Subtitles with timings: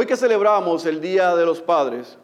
[0.00, 2.16] Hoy que celebramos el Día de los Padres,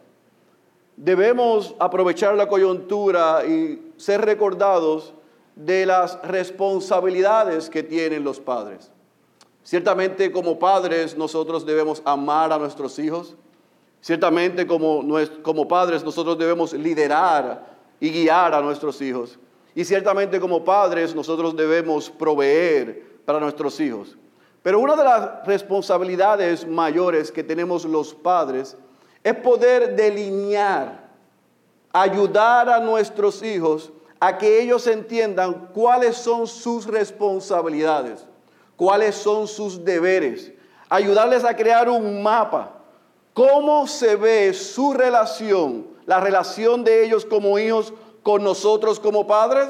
[0.95, 5.13] debemos aprovechar la coyuntura y ser recordados
[5.55, 8.91] de las responsabilidades que tienen los padres.
[9.61, 13.35] Ciertamente como padres nosotros debemos amar a nuestros hijos.
[14.01, 15.05] Ciertamente como,
[15.43, 19.37] como padres nosotros debemos liderar y guiar a nuestros hijos.
[19.75, 24.17] Y ciertamente como padres nosotros debemos proveer para nuestros hijos.
[24.67, 28.75] Pero una de las responsabilidades mayores que tenemos los padres
[29.23, 31.07] es poder delinear,
[31.93, 38.27] ayudar a nuestros hijos a que ellos entiendan cuáles son sus responsabilidades
[38.75, 40.51] cuáles son sus deberes,
[40.89, 42.73] ayudarles a crear un mapa,
[43.33, 49.69] cómo se ve su relación, la relación de ellos como hijos con nosotros como padres,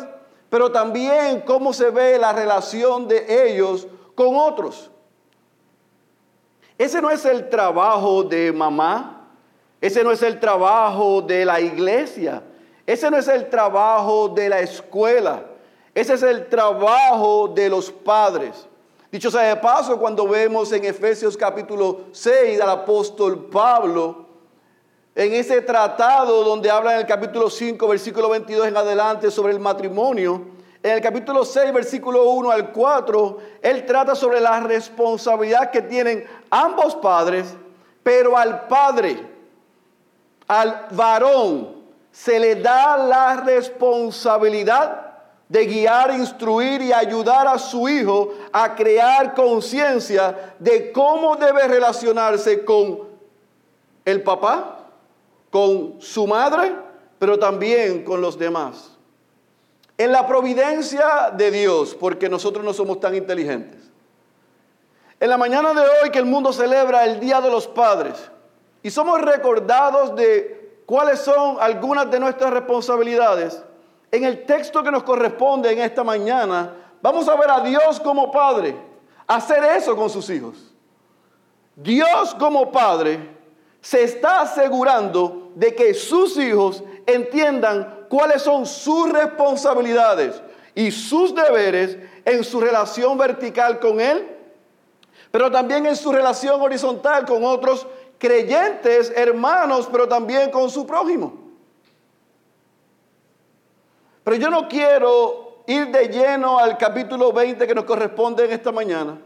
[0.50, 3.88] pero también cómo se ve la relación de ellos
[4.18, 4.90] con otros.
[6.76, 9.30] Ese no es el trabajo de mamá,
[9.80, 12.42] ese no es el trabajo de la iglesia,
[12.88, 15.44] ese no es el trabajo de la escuela,
[15.94, 18.68] ese es el trabajo de los padres.
[19.12, 24.26] Dicho sea de paso, cuando vemos en Efesios capítulo 6 al apóstol Pablo,
[25.14, 29.60] en ese tratado donde habla en el capítulo 5, versículo 22 en adelante sobre el
[29.60, 35.82] matrimonio, en el capítulo 6, versículo 1 al 4, él trata sobre la responsabilidad que
[35.82, 37.54] tienen ambos padres,
[38.04, 39.18] pero al padre,
[40.48, 41.76] al varón,
[42.12, 45.08] se le da la responsabilidad
[45.50, 52.66] de guiar, instruir y ayudar a su hijo a crear conciencia de cómo debe relacionarse
[52.66, 53.08] con
[54.04, 54.80] el papá,
[55.50, 56.76] con su madre,
[57.20, 58.97] pero también con los demás.
[59.98, 63.90] En la providencia de Dios, porque nosotros no somos tan inteligentes.
[65.20, 68.30] En la mañana de hoy que el mundo celebra el Día de los Padres
[68.84, 73.64] y somos recordados de cuáles son algunas de nuestras responsabilidades,
[74.12, 78.32] en el texto que nos corresponde en esta mañana, vamos a ver a Dios como
[78.32, 78.76] Padre
[79.26, 80.74] hacer eso con sus hijos.
[81.76, 83.36] Dios como Padre
[83.82, 90.42] se está asegurando de que sus hijos entiendan cuáles son sus responsabilidades
[90.76, 94.28] y sus deberes en su relación vertical con Él,
[95.32, 101.34] pero también en su relación horizontal con otros creyentes, hermanos, pero también con su prójimo.
[104.24, 108.72] Pero yo no quiero ir de lleno al capítulo 20 que nos corresponde en esta
[108.72, 109.20] mañana,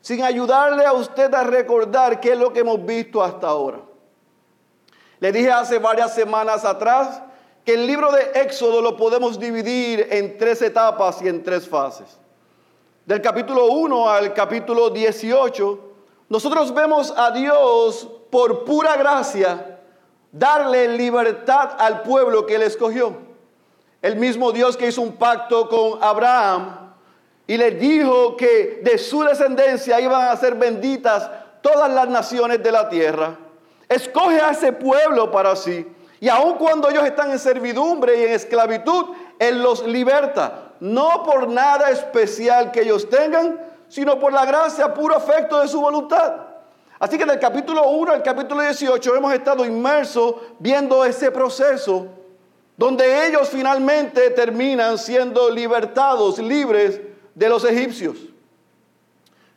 [0.00, 3.80] sin ayudarle a usted a recordar qué es lo que hemos visto hasta ahora.
[5.20, 7.22] Le dije hace varias semanas atrás
[7.66, 12.18] que el libro de Éxodo lo podemos dividir en tres etapas y en tres fases.
[13.04, 15.80] Del capítulo 1 al capítulo 18,
[16.28, 19.80] nosotros vemos a Dios por pura gracia
[20.30, 23.26] darle libertad al pueblo que él escogió
[24.06, 26.92] el mismo Dios que hizo un pacto con Abraham
[27.46, 31.28] y le dijo que de su descendencia iban a ser benditas
[31.60, 33.36] todas las naciones de la tierra.
[33.88, 35.86] Escoge a ese pueblo para sí.
[36.20, 40.72] Y aun cuando ellos están en servidumbre y en esclavitud, Él los liberta.
[40.80, 45.80] No por nada especial que ellos tengan, sino por la gracia, puro afecto de su
[45.80, 46.34] voluntad.
[46.98, 52.06] Así que del capítulo 1 al capítulo 18 hemos estado inmersos viendo ese proceso
[52.76, 57.00] donde ellos finalmente terminan siendo libertados, libres
[57.34, 58.16] de los egipcios.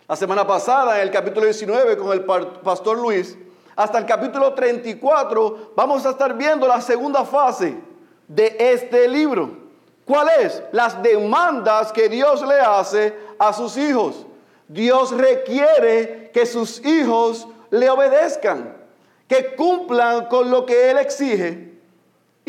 [0.07, 3.37] La semana pasada, en el capítulo 19, con el pastor Luis,
[3.79, 7.77] hasta el capítulo 34, vamos a estar viendo la segunda fase
[8.27, 9.51] de este libro.
[10.03, 10.61] ¿Cuál es?
[10.73, 14.25] Las demandas que Dios le hace a sus hijos.
[14.67, 18.75] Dios requiere que sus hijos le obedezcan,
[19.29, 21.69] que cumplan con lo que Él exige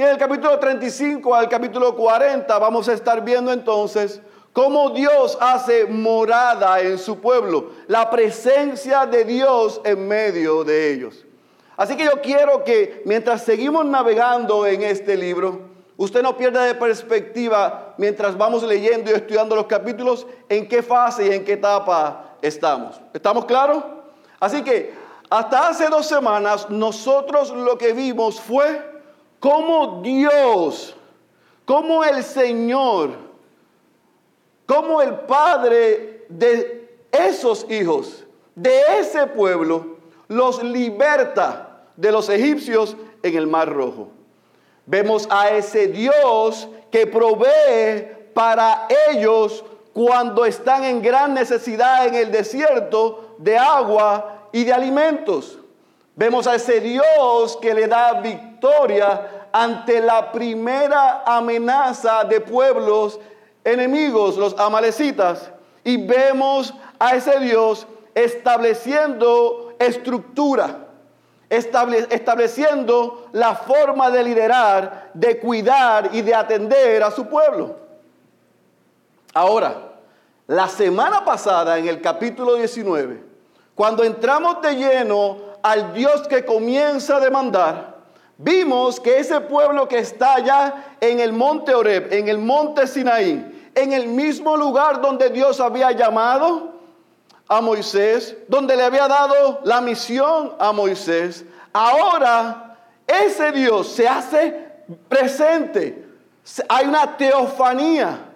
[0.01, 5.38] y en el capítulo 35 al capítulo 40 vamos a estar viendo entonces cómo Dios
[5.41, 11.25] hace morada en su pueblo, la presencia de Dios en medio de ellos.
[11.76, 15.61] Así que yo quiero que mientras seguimos navegando en este libro,
[15.97, 21.26] usted no pierda de perspectiva mientras vamos leyendo y estudiando los capítulos en qué fase
[21.26, 23.00] y en qué etapa estamos.
[23.14, 23.82] ¿Estamos claros?
[24.38, 24.93] Así que
[25.31, 28.82] hasta hace dos semanas nosotros lo que vimos fue
[29.38, 30.94] cómo Dios,
[31.64, 33.30] cómo el Señor,
[34.70, 38.25] cómo el Padre de esos hijos,
[38.55, 39.96] de ese pueblo,
[40.28, 44.11] los liberta de los egipcios en el Mar Rojo.
[44.87, 52.31] Vemos a ese Dios que provee para ellos cuando están en gran necesidad en el
[52.31, 55.58] desierto de agua y de alimentos.
[56.14, 63.19] Vemos a ese Dios que le da victoria ante la primera amenaza de pueblos
[63.65, 65.51] enemigos, los amalecitas.
[65.85, 70.87] Y vemos a ese Dios estableciendo estructura,
[71.49, 77.77] estableciendo la forma de liderar, de cuidar y de atender a su pueblo.
[79.33, 79.93] Ahora,
[80.47, 83.23] la semana pasada en el capítulo 19,
[83.75, 87.89] cuando entramos de lleno al Dios que comienza a demandar,
[88.42, 93.70] vimos que ese pueblo que está allá en el monte Oreb, en el monte Sinaí,
[93.75, 96.72] en el mismo lugar donde Dios había llamado
[97.48, 102.76] a Moisés, donde le había dado la misión a Moisés, ahora
[103.06, 104.69] ese Dios se hace
[105.08, 106.06] presente.
[106.69, 108.26] Hay una teofanía.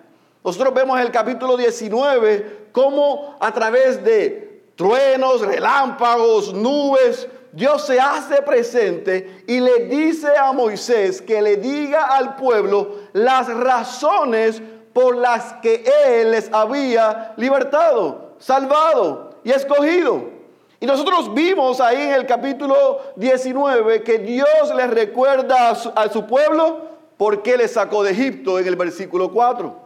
[0.44, 8.00] Nosotros vemos en el capítulo 19 cómo a través de truenos, relámpagos, nubes, Dios se
[8.00, 14.60] hace presente y le dice a Moisés que le diga al pueblo las razones
[14.92, 20.30] por las que Él les había libertado, salvado y escogido.
[20.80, 26.80] Y nosotros vimos ahí en el capítulo 19 que Dios les recuerda a su, pueblo
[27.16, 29.83] por qué les sacó de Egipto en el versículo 4.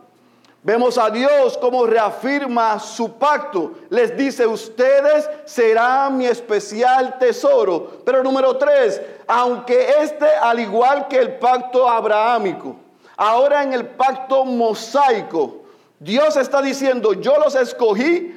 [0.63, 3.73] Vemos a Dios como reafirma su pacto.
[3.91, 8.03] Les dice, ustedes serán mi especial tesoro.
[8.05, 12.77] Pero número tres, aunque este, al igual que el pacto abrahámico,
[13.17, 15.63] ahora en el pacto mosaico,
[16.01, 18.35] Dios está diciendo, yo los escogí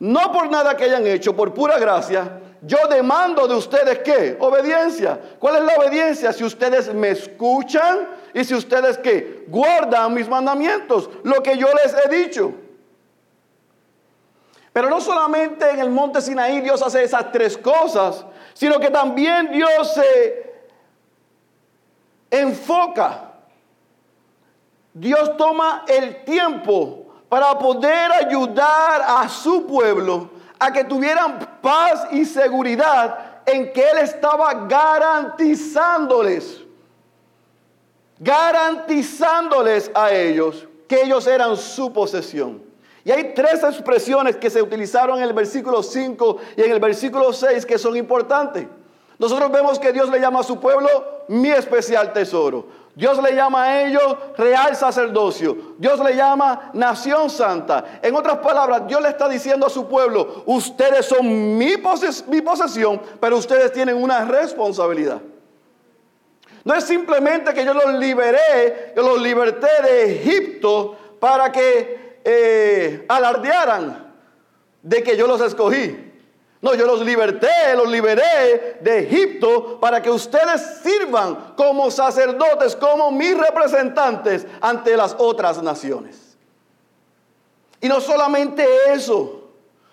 [0.00, 2.40] no por nada que hayan hecho, por pura gracia.
[2.62, 4.36] Yo demando de ustedes qué?
[4.40, 5.18] Obediencia.
[5.38, 6.32] ¿Cuál es la obediencia?
[6.32, 11.94] Si ustedes me escuchan y si ustedes que guardan mis mandamientos, lo que yo les
[12.04, 12.54] he dicho.
[14.72, 18.24] Pero no solamente en el monte Sinaí Dios hace esas tres cosas,
[18.54, 20.52] sino que también Dios se
[22.30, 23.32] enfoca.
[24.92, 32.24] Dios toma el tiempo para poder ayudar a su pueblo a que tuvieran paz y
[32.24, 36.59] seguridad en que Él estaba garantizándoles
[38.20, 42.62] garantizándoles a ellos que ellos eran su posesión.
[43.02, 47.32] Y hay tres expresiones que se utilizaron en el versículo 5 y en el versículo
[47.32, 48.66] 6 que son importantes.
[49.18, 50.88] Nosotros vemos que Dios le llama a su pueblo
[51.28, 52.66] mi especial tesoro.
[52.94, 55.74] Dios le llama a ellos real sacerdocio.
[55.78, 58.00] Dios le llama nación santa.
[58.02, 61.74] En otras palabras, Dios le está diciendo a su pueblo, ustedes son mi,
[62.28, 65.20] mi posesión, pero ustedes tienen una responsabilidad.
[66.64, 73.04] No es simplemente que yo los liberé, yo los liberté de Egipto para que eh,
[73.08, 74.12] alardearan
[74.82, 76.10] de que yo los escogí.
[76.62, 83.10] No, yo los liberté, los liberé de Egipto para que ustedes sirvan como sacerdotes, como
[83.10, 86.36] mis representantes ante las otras naciones.
[87.80, 89.39] Y no solamente eso,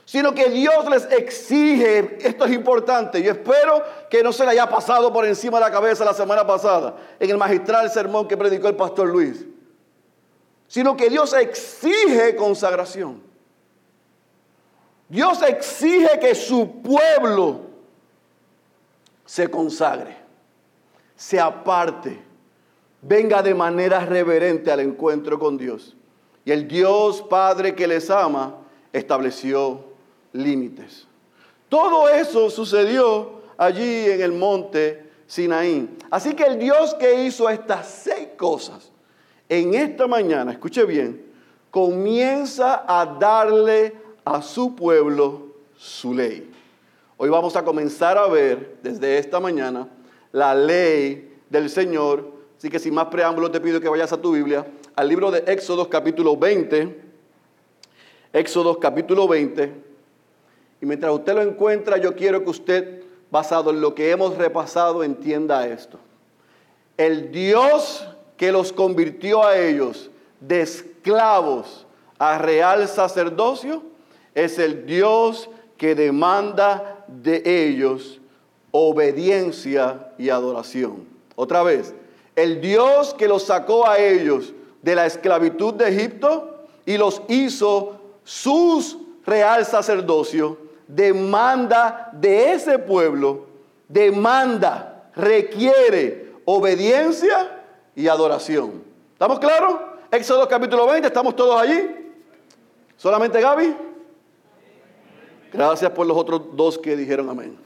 [0.07, 4.69] sino que Dios les exige, esto es importante, yo espero que no se le haya
[4.69, 8.69] pasado por encima de la cabeza la semana pasada en el magistral sermón que predicó
[8.69, 9.45] el pastor Luis,
[10.69, 13.21] sino que Dios exige consagración.
[15.09, 17.63] Dios exige que su pueblo
[19.25, 20.15] se consagre,
[21.17, 22.17] se aparte,
[23.01, 25.97] venga de manera reverente al encuentro con Dios.
[26.45, 28.55] Y el Dios Padre que les ama
[28.93, 29.96] estableció
[30.37, 31.07] límites.
[31.69, 35.97] Todo eso sucedió allí en el monte Sinaí.
[36.09, 38.91] Así que el Dios que hizo estas seis cosas
[39.49, 41.25] en esta mañana, escuche bien,
[41.71, 46.49] comienza a darle a su pueblo su ley.
[47.17, 49.87] Hoy vamos a comenzar a ver desde esta mañana
[50.31, 52.31] la ley del Señor.
[52.57, 54.65] Así que sin más preámbulos te pido que vayas a tu Biblia,
[54.95, 57.01] al libro de Éxodo capítulo 20.
[58.33, 59.86] Éxodo capítulo 20.
[60.81, 65.03] Y mientras usted lo encuentra, yo quiero que usted, basado en lo que hemos repasado,
[65.03, 65.99] entienda esto.
[66.97, 68.07] El Dios
[68.37, 71.85] que los convirtió a ellos de esclavos
[72.19, 73.83] a real sacerdocio
[74.33, 78.19] es el Dios que demanda de ellos
[78.71, 81.07] obediencia y adoración.
[81.35, 81.93] Otra vez,
[82.35, 87.99] el Dios que los sacó a ellos de la esclavitud de Egipto y los hizo
[88.23, 90.57] sus real sacerdocio,
[90.87, 93.47] demanda de ese pueblo,
[93.87, 97.63] demanda, requiere obediencia
[97.95, 98.83] y adoración.
[99.13, 99.75] ¿Estamos claros?
[100.11, 102.13] Éxodo capítulo 20, ¿estamos todos allí?
[102.95, 103.75] ¿Solamente Gaby?
[105.51, 107.57] Gracias por los otros dos que dijeron amén.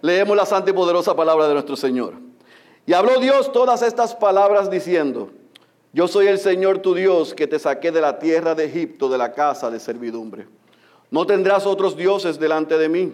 [0.00, 2.14] Leemos la santa y poderosa palabra de nuestro Señor.
[2.86, 5.30] Y habló Dios todas estas palabras diciendo,
[5.92, 9.18] yo soy el Señor tu Dios que te saqué de la tierra de Egipto, de
[9.18, 10.48] la casa de servidumbre.
[11.12, 13.12] No tendrás otros dioses delante de mí.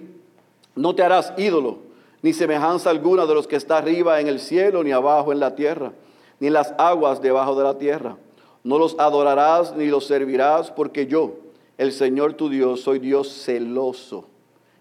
[0.74, 1.80] No te harás ídolo,
[2.22, 5.54] ni semejanza alguna de los que está arriba en el cielo, ni abajo en la
[5.54, 5.92] tierra,
[6.40, 8.16] ni las aguas debajo de la tierra.
[8.64, 11.34] No los adorarás ni los servirás, porque yo,
[11.76, 14.24] el Señor tu Dios, soy Dios celoso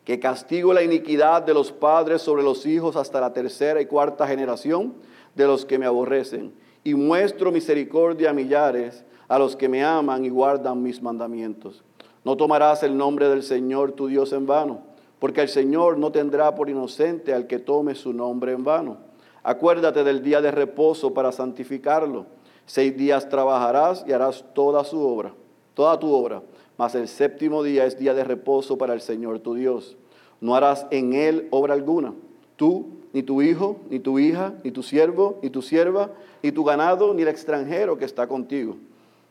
[0.07, 4.25] que castigo la iniquidad de los padres sobre los hijos hasta la tercera y cuarta
[4.25, 4.93] generación
[5.35, 6.53] de los que me aborrecen,
[6.85, 11.83] y muestro misericordia a millares, a los que me aman y guardan mis mandamientos.
[12.27, 14.81] No tomarás el nombre del Señor tu Dios en vano,
[15.17, 18.97] porque el Señor no tendrá por inocente al que tome su nombre en vano.
[19.43, 22.25] Acuérdate del día de reposo para santificarlo.
[22.65, 25.33] Seis días trabajarás y harás toda su obra,
[25.73, 26.41] toda tu obra
[26.77, 29.95] mas el séptimo día es día de reposo para el Señor tu Dios.
[30.41, 32.13] No harás en él obra alguna,
[32.57, 36.11] tú, ni tu hijo, ni tu hija, ni tu siervo, ni tu sierva,
[36.43, 38.75] ni tu ganado, ni el extranjero que está contigo.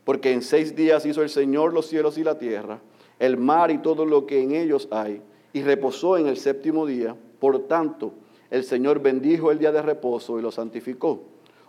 [0.06, 2.78] Porque en seis días hizo el Señor los cielos y la tierra,
[3.18, 5.20] el mar y todo lo que en ellos hay,
[5.52, 7.16] y reposó en el séptimo día.
[7.40, 8.12] Por tanto,
[8.48, 11.24] el Señor bendijo el día de reposo y lo santificó.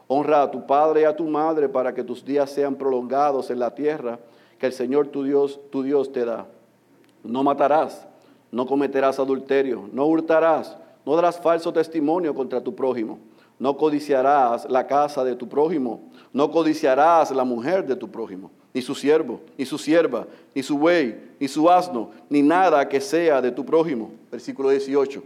[0.08, 3.58] Honra a tu padre y a tu madre para que tus días sean prolongados en
[3.58, 4.20] la tierra
[4.60, 6.46] que el Señor tu Dios, tu Dios te da.
[7.24, 8.08] No matarás,
[8.52, 10.78] no cometerás adulterio, no hurtarás,
[11.08, 13.18] no darás falso testimonio contra tu prójimo,
[13.58, 16.02] no codiciarás la casa de tu prójimo,
[16.34, 20.78] no codiciarás la mujer de tu prójimo, ni su siervo, ni su sierva, ni su
[20.78, 24.12] buey, ni su asno, ni nada que sea de tu prójimo.
[24.32, 25.24] Versículo 18.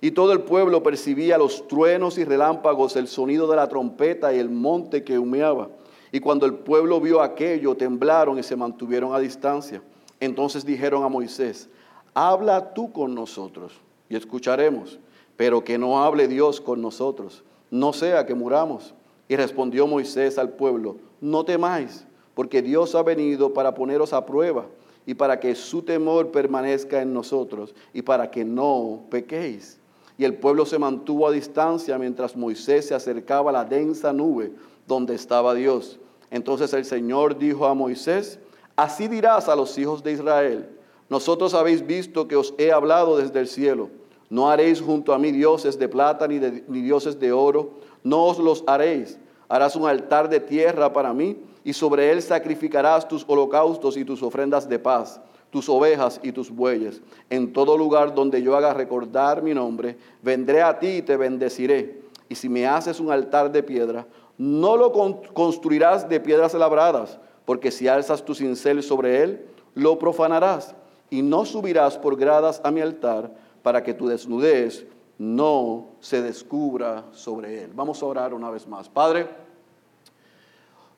[0.00, 4.38] Y todo el pueblo percibía los truenos y relámpagos, el sonido de la trompeta y
[4.38, 5.70] el monte que humeaba.
[6.12, 9.82] Y cuando el pueblo vio aquello, temblaron y se mantuvieron a distancia.
[10.20, 11.68] Entonces dijeron a Moisés,
[12.12, 13.72] habla tú con nosotros
[14.08, 14.98] y escucharemos,
[15.36, 18.94] pero que no hable Dios con nosotros, no sea que muramos.
[19.28, 24.66] Y respondió Moisés al pueblo, no temáis, porque Dios ha venido para poneros a prueba
[25.06, 29.78] y para que su temor permanezca en nosotros y para que no pequéis.
[30.16, 34.52] Y el pueblo se mantuvo a distancia mientras Moisés se acercaba a la densa nube
[34.86, 35.98] donde estaba Dios.
[36.30, 38.38] Entonces el Señor dijo a Moisés,
[38.76, 40.68] así dirás a los hijos de Israel,
[41.08, 43.90] nosotros habéis visto que os he hablado desde el cielo,
[44.30, 47.74] no haréis junto a mí dioses de plata ni, dioses de oro,
[48.04, 49.18] no os los haréis,
[49.48, 54.22] harás un altar de tierra para mí y sobre él sacrificarás tus holocaustos y tus
[54.22, 55.20] ofrendas de paz
[55.54, 57.00] tus ovejas y tus bueyes.
[57.30, 62.02] En todo lugar donde yo haga recordar mi nombre, vendré a ti y te bendeciré.
[62.28, 64.04] Y si me haces un altar de piedra,
[64.36, 64.90] no lo
[65.32, 70.74] construirás de piedras labradas, porque si alzas tu cincel sobre él, lo profanarás,
[71.08, 73.32] y no subirás por gradas a mi altar,
[73.62, 77.72] para que tu desnudez no se descubra sobre él.
[77.74, 78.88] Vamos a orar una vez más.
[78.88, 79.28] Padre,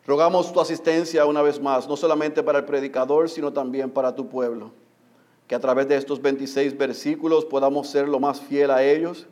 [0.07, 4.29] rogamos tu asistencia una vez más, no solamente para el predicador, sino también para tu
[4.29, 4.73] pueblo.
[5.47, 9.27] Que a través de estos 26 versículos podamos ser lo más fiel a ellos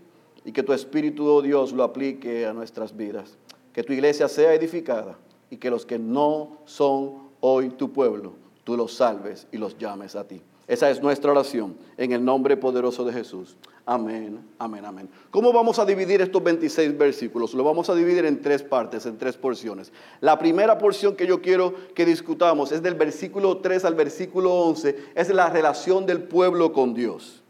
[0.45, 3.39] y que tu Espíritu, oh Dios, lo aplique a nuestras vidas
[3.75, 5.19] que tu iglesia sea edificada
[5.51, 10.17] y que los que no son hoy tu pueblo, tú los salves y los llames
[10.17, 10.41] a ti.
[10.67, 13.57] Esa es nuestra oración en el nombre poderoso de Jesús.
[13.87, 15.11] Amén, amén, amén.
[15.31, 17.53] ¿Cómo vamos a dividir estos 26 versículos?
[17.53, 19.93] Lo vamos a dividir en tres partes, en tres porciones.
[20.23, 24.97] La primera porción que yo quiero que discutamos es del versículo 3 al versículo 11,
[25.15, 27.43] es la relación del pueblo con Dios.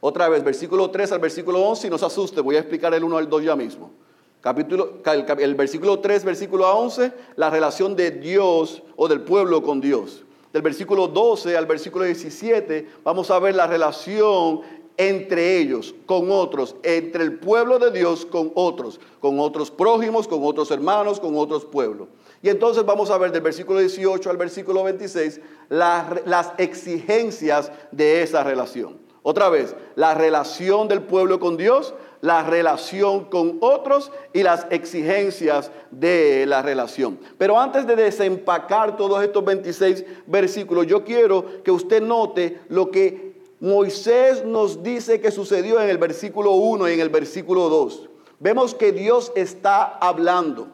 [0.00, 3.04] Otra vez, versículo 3 al versículo 11, y no se asuste, voy a explicar el
[3.04, 3.92] 1 al 2 ya mismo.
[4.40, 4.98] Capítulo,
[5.38, 10.24] el, versículo 3, versículo 11, la relación de Dios o del pueblo con Dios.
[10.52, 14.62] Del versículo 12 al versículo 17 vamos a ver la relación
[14.96, 20.42] entre ellos, con otros, entre el pueblo de Dios con otros, con otros prójimos, con
[20.42, 22.08] otros hermanos, con otros pueblos.
[22.42, 28.44] Y entonces vamos a ver del versículo 18 al versículo 26 las exigencias de esa
[28.44, 28.98] relación.
[29.22, 35.72] Otra vez, la relación del pueblo con Dios, la relación con otros y las exigencias
[35.90, 37.18] de la relación.
[37.36, 43.25] Pero antes de desempacar todos estos 26 versículos, yo quiero que usted note lo que
[43.60, 48.08] Moisés nos dice que sucedió en el versículo 1 y en el versículo 2.
[48.38, 50.68] Vemos que Dios está hablando.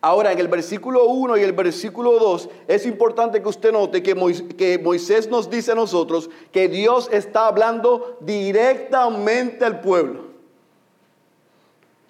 [0.00, 4.78] Ahora, en el versículo 1 y el versículo 2, es importante que usted note que
[4.82, 10.28] Moisés nos dice a nosotros que Dios está hablando directamente al pueblo.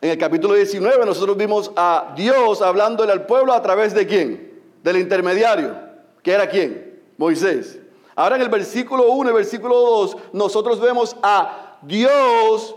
[0.01, 4.61] En el capítulo 19 nosotros vimos a Dios hablándole al pueblo a través de quién?
[4.83, 5.75] Del intermediario.
[6.23, 7.01] ¿Que era quién?
[7.17, 7.81] Moisés.
[8.19, 12.75] Ahora en el versículo 1 y versículo 2 nosotros vemos a Dios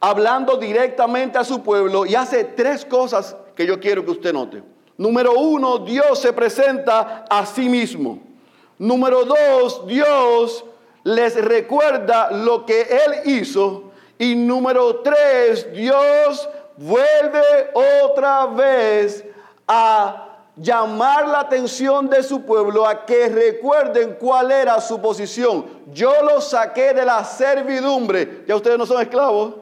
[0.00, 4.64] hablando directamente a su pueblo y hace tres cosas que yo quiero que usted note.
[4.96, 8.18] Número uno, Dios se presenta a sí mismo.
[8.78, 10.64] Número dos, Dios
[11.04, 13.92] les recuerda lo que Él hizo.
[14.18, 17.70] Y número tres, Dios vuelve
[18.02, 19.24] otra vez
[19.68, 20.27] a
[20.60, 25.66] llamar la atención de su pueblo a que recuerden cuál era su posición.
[25.92, 28.44] Yo los saqué de la servidumbre.
[28.46, 29.54] Ya ustedes no son esclavos.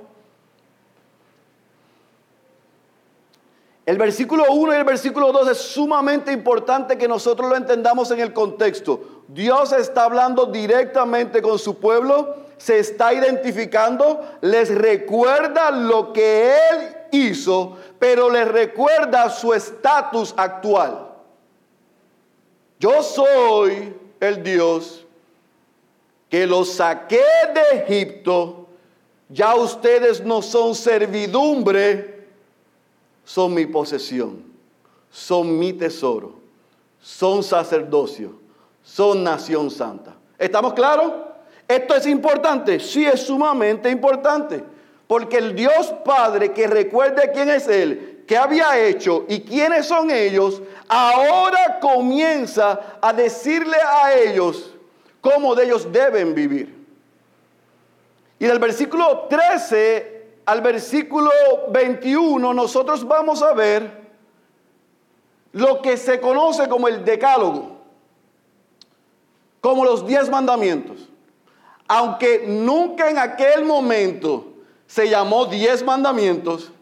[3.85, 8.19] El versículo 1 y el versículo 2 es sumamente importante que nosotros lo entendamos en
[8.19, 9.23] el contexto.
[9.29, 16.97] Dios está hablando directamente con su pueblo, se está identificando, les recuerda lo que Él
[17.25, 21.09] hizo, pero les recuerda su estatus actual.
[22.79, 25.07] Yo soy el Dios
[26.29, 27.23] que los saqué
[27.55, 28.67] de Egipto,
[29.29, 32.27] ya ustedes no son servidumbre,
[33.25, 34.45] son mi posesión,
[35.11, 36.35] son mi tesoro,
[37.01, 38.39] son sacerdocio,
[38.83, 40.17] son nación santa.
[40.39, 41.13] ¿Estamos claros?
[41.67, 42.79] ¿Esto es importante?
[42.79, 44.63] Sí, es sumamente importante.
[45.07, 50.11] Porque el Dios Padre que recuerde quién es Él, qué había hecho y quiénes son
[50.11, 54.75] ellos, ahora comienza a decirle a ellos
[55.21, 56.75] cómo de ellos deben vivir.
[58.39, 61.31] Y del versículo 13 al versículo
[61.71, 64.07] 21 nosotros vamos a ver
[65.53, 67.79] lo que se conoce como el decálogo,
[69.61, 71.09] como los diez mandamientos.
[71.89, 74.56] Aunque nunca en aquel momento
[74.87, 76.73] se llamó diez mandamientos,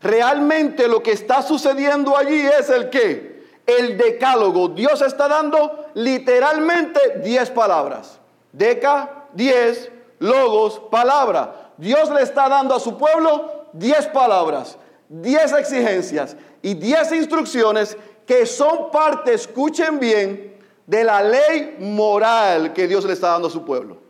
[0.00, 4.68] realmente lo que está sucediendo allí es el que, el decálogo.
[4.68, 8.18] Dios está dando literalmente diez palabras.
[8.52, 11.72] Deca, diez, logos, palabra.
[11.78, 14.76] Dios le está dando a su pueblo diez palabras,
[15.08, 22.86] diez exigencias y diez instrucciones que son parte, escuchen bien, de la ley moral que
[22.86, 24.01] Dios le está dando a su pueblo.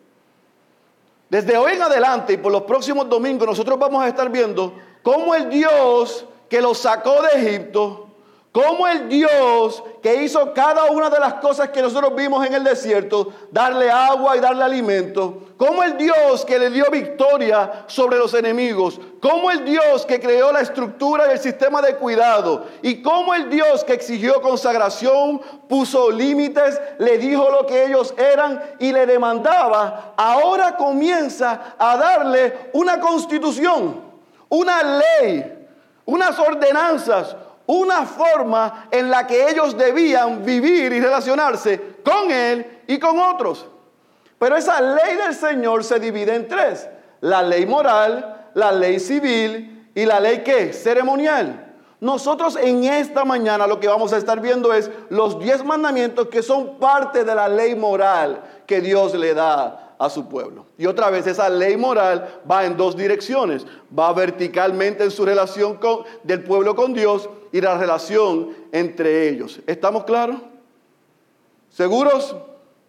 [1.32, 5.34] Desde hoy en adelante y por los próximos domingos nosotros vamos a estar viendo cómo
[5.34, 8.11] el Dios que los sacó de Egipto
[8.52, 12.62] como el Dios que hizo cada una de las cosas que nosotros vimos en el
[12.62, 18.34] desierto, darle agua y darle alimento, como el Dios que le dio victoria sobre los
[18.34, 23.32] enemigos, como el Dios que creó la estructura y el sistema de cuidado, y como
[23.32, 29.06] el Dios que exigió consagración, puso límites, le dijo lo que ellos eran y le
[29.06, 33.98] demandaba, ahora comienza a darle una constitución,
[34.50, 35.66] una ley,
[36.04, 37.34] unas ordenanzas,
[37.72, 43.66] una forma en la que ellos debían vivir y relacionarse con Él y con otros.
[44.38, 46.88] Pero esa ley del Señor se divide en tres.
[47.20, 50.72] La ley moral, la ley civil y la ley qué?
[50.72, 51.74] Ceremonial.
[52.00, 56.42] Nosotros en esta mañana lo que vamos a estar viendo es los diez mandamientos que
[56.42, 60.66] son parte de la ley moral que Dios le da a su pueblo.
[60.76, 63.64] Y otra vez esa ley moral va en dos direcciones.
[63.96, 69.60] Va verticalmente en su relación con, del pueblo con Dios y la relación entre ellos.
[69.64, 70.36] ¿Estamos claros?
[71.70, 72.34] ¿Seguros?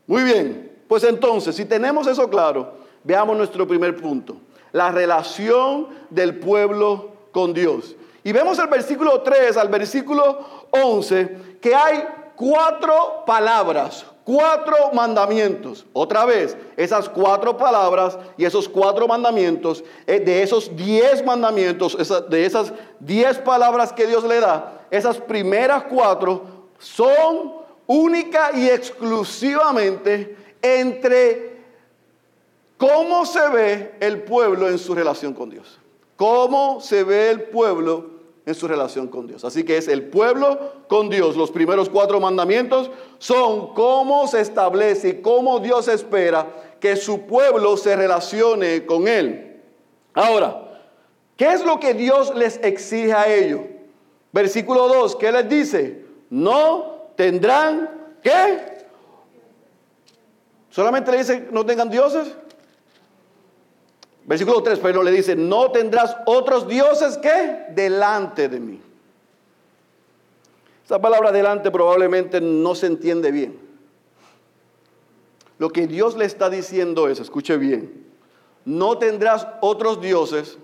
[0.08, 0.72] Muy bien.
[0.88, 2.74] Pues entonces, si tenemos eso claro,
[3.04, 4.38] veamos nuestro primer punto.
[4.72, 7.96] La relación del pueblo con Dios.
[8.24, 12.04] Y vemos el versículo 3 al versículo 11 que hay
[12.36, 15.86] cuatro palabras, cuatro mandamientos.
[15.94, 21.98] Otra vez, esas cuatro palabras y esos cuatro mandamientos, eh, de esos diez mandamientos,
[22.30, 26.44] de esas diez palabras que Dios le da, esas primeras cuatro
[26.80, 27.54] son
[27.88, 31.62] única y exclusivamente entre
[32.78, 35.80] cómo se ve el pueblo en su relación con Dios.
[36.16, 38.13] Cómo se ve el pueblo
[38.46, 39.46] en su relación con Dios.
[39.46, 41.38] Así que es el pueblo con Dios.
[41.38, 46.48] Los primeros cuatro mandamientos son cómo se establece y cómo Dios espera
[46.80, 49.62] que su pueblo se relacione con Él.
[50.14, 50.82] Ahora,
[51.38, 53.62] ¿qué es lo que Dios les exige a ellos?
[54.32, 56.06] Versículo 2, ¿qué les dice?
[56.30, 58.74] No tendrán, ¿qué?
[60.70, 62.36] Solamente le dice, no tengan dioses.
[64.26, 68.80] Versículo 3, pero le dice, no tendrás otros dioses que delante de mí.
[70.86, 73.58] Esa palabra delante probablemente no se entiende bien.
[75.58, 78.06] Lo que Dios le está diciendo es, escuche bien,
[78.66, 80.58] no tendrás otros dioses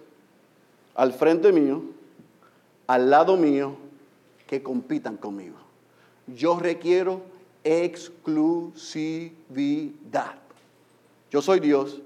[0.96, 1.84] al frente mío,
[2.88, 3.76] al lado mío,
[4.48, 5.58] que compitan conmigo.
[6.28, 7.22] Yo requiero
[7.64, 10.36] exclusividad.
[11.30, 12.02] Yo soy Dios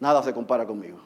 [0.00, 0.98] nada se compara conmigo.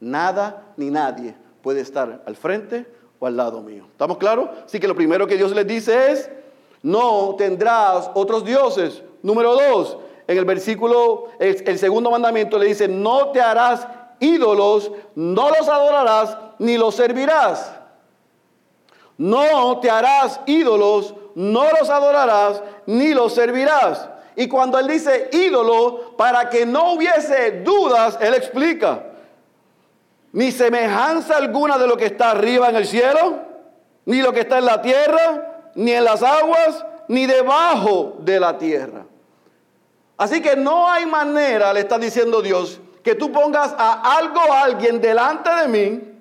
[0.00, 2.86] Nada ni nadie puede estar al frente
[3.18, 3.86] o al lado mío.
[3.90, 4.50] ¿Estamos claros?
[4.64, 6.30] Así que lo primero que Dios les dice es,
[6.82, 9.02] no tendrás otros dioses.
[9.22, 13.86] Número dos, en el versículo, el, segundo mandamiento le dice, no te harás
[14.20, 17.72] ídolos, no los adorarás ni los servirás.
[19.18, 24.08] No te harás ídolos, no los adorarás ni los servirás.
[24.36, 29.02] Y cuando él dice ídolo, para que no hubiese dudas, él explica,
[30.32, 33.38] ni semejanza alguna de lo que está arriba en el cielo,
[34.04, 38.58] ni lo que está en la tierra, ni en las aguas, ni debajo de la
[38.58, 39.06] tierra.
[40.18, 44.62] Así que no hay manera, le está diciendo Dios, que tú pongas a algo a
[44.62, 46.12] alguien delante de mí,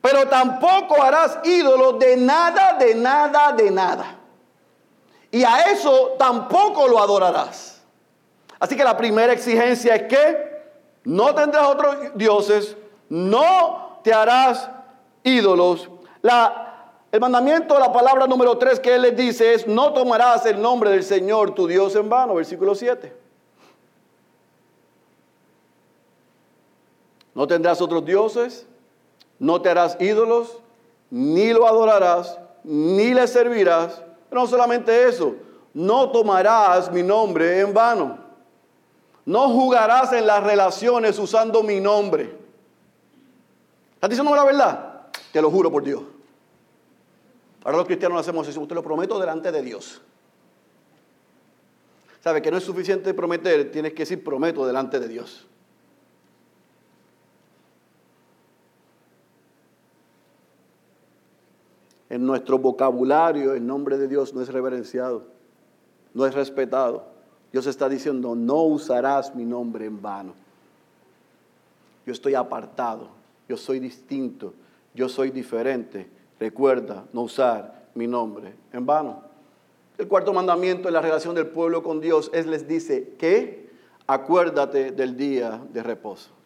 [0.00, 4.17] pero tampoco harás ídolo de nada, de nada, de nada.
[5.30, 7.82] Y a eso tampoco lo adorarás.
[8.58, 10.48] Así que la primera exigencia es que
[11.04, 12.76] no tendrás otros dioses,
[13.08, 14.68] no te harás
[15.22, 15.88] ídolos.
[17.12, 20.90] el mandamiento, la palabra número tres que él les dice es, no tomarás el nombre
[20.90, 23.14] del Señor tu Dios en vano, versículo 7.
[27.34, 28.66] No tendrás otros dioses,
[29.38, 30.58] no te harás ídolos,
[31.10, 34.02] ni lo adorarás, ni le servirás.
[34.30, 35.36] No solamente eso,
[35.74, 38.18] no tomarás mi nombre en vano.
[39.24, 42.34] No jugarás en las relaciones usando mi nombre.
[43.94, 45.02] ¿Estás diciendo la verdad?
[45.32, 46.02] Te lo juro por Dios.
[47.64, 50.00] Ahora los cristianos lo hacemos eso, te lo prometo delante de Dios.
[52.22, 53.70] ¿Sabe que no es suficiente prometer?
[53.70, 55.46] Tienes que decir prometo delante de Dios.
[62.10, 65.24] En nuestro vocabulario el nombre de Dios no es reverenciado,
[66.14, 67.06] no es respetado.
[67.52, 70.34] Dios está diciendo, no usarás mi nombre en vano.
[72.06, 73.08] Yo estoy apartado,
[73.48, 74.54] yo soy distinto,
[74.94, 76.08] yo soy diferente.
[76.40, 79.22] Recuerda no usar mi nombre en vano.
[79.98, 83.68] El cuarto mandamiento en la relación del pueblo con Dios es les dice que
[84.06, 86.37] acuérdate del día de reposo.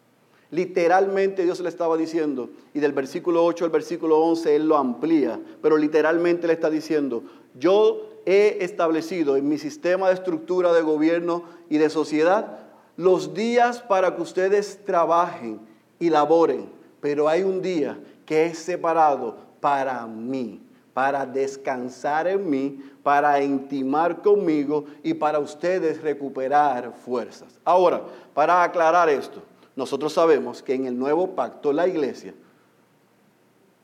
[0.53, 5.39] Literalmente Dios le estaba diciendo, y del versículo 8 al versículo 11 Él lo amplía,
[5.63, 7.23] pero literalmente le está diciendo,
[7.57, 12.59] yo he establecido en mi sistema de estructura de gobierno y de sociedad
[12.97, 15.59] los días para que ustedes trabajen
[15.97, 16.69] y laboren,
[17.01, 20.61] pero hay un día que es separado para mí,
[20.93, 27.59] para descansar en mí, para intimar conmigo y para ustedes recuperar fuerzas.
[27.65, 28.03] Ahora,
[28.35, 29.41] para aclarar esto,
[29.75, 32.33] nosotros sabemos que en el nuevo pacto la iglesia,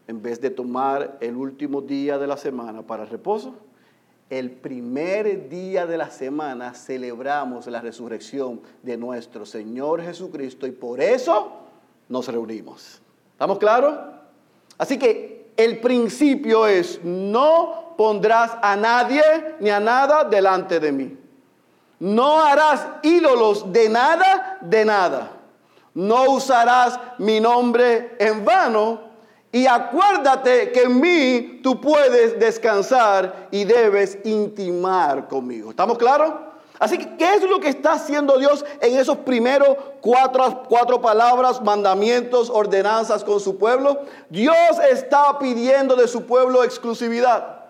[0.08, 3.56] en vez de tomar el último día de la semana para reposo,
[4.30, 11.02] el primer día de la semana celebramos la resurrección de nuestro Señor Jesucristo y por
[11.02, 11.52] eso
[12.08, 13.02] nos reunimos.
[13.32, 13.98] ¿Estamos claros?
[14.78, 19.24] Así que el principio es, no pondrás a nadie
[19.60, 21.18] ni a nada delante de mí.
[22.00, 25.39] No harás ídolos de nada, de nada
[26.00, 29.02] no usarás mi nombre en vano.
[29.52, 35.72] Y acuérdate que en mí tú puedes descansar y debes intimar conmigo.
[35.72, 36.34] ¿Estamos claros?
[36.78, 41.62] Así que, ¿qué es lo que está haciendo Dios en esos primeros cuatro, cuatro palabras,
[41.62, 44.00] mandamientos, ordenanzas con su pueblo?
[44.30, 44.56] Dios
[44.90, 47.66] está pidiendo de su pueblo exclusividad.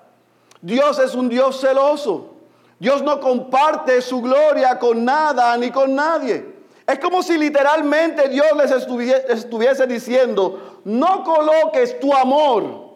[0.62, 2.36] Dios es un Dios celoso.
[2.78, 6.59] Dios no comparte su gloria con nada ni con nadie.
[6.90, 12.96] Es como si literalmente Dios les estuviese, diciendo, no coloques tu amor,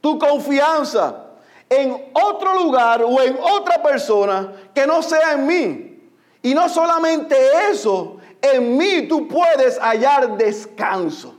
[0.00, 1.26] tu confianza
[1.68, 6.10] en otro lugar o en otra persona que no sea en mí.
[6.40, 7.36] Y no solamente
[7.70, 11.36] eso, en mí tú puedes hallar descanso.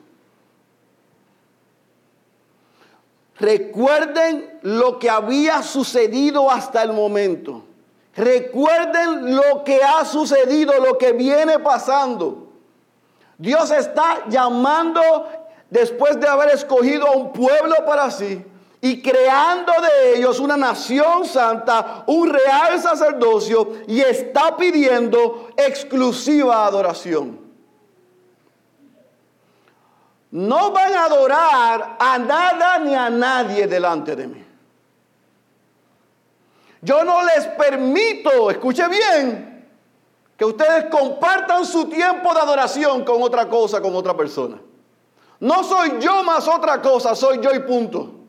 [3.40, 7.64] Recuerden lo que había sucedido hasta el momento.
[8.16, 12.50] Recuerden lo que ha sucedido, lo que viene pasando.
[13.38, 15.02] Dios está llamando
[15.70, 18.46] después de haber escogido a un pueblo para sí
[18.80, 27.40] y creando de ellos una nación santa, un real sacerdocio y está pidiendo exclusiva adoración.
[30.30, 34.53] No van a adorar a nada ni a nadie delante de mí.
[36.84, 39.70] Yo no les permito, escuche bien,
[40.36, 44.60] que ustedes compartan su tiempo de adoración con otra cosa, con otra persona.
[45.40, 48.20] No soy yo más otra cosa, soy yo y punto.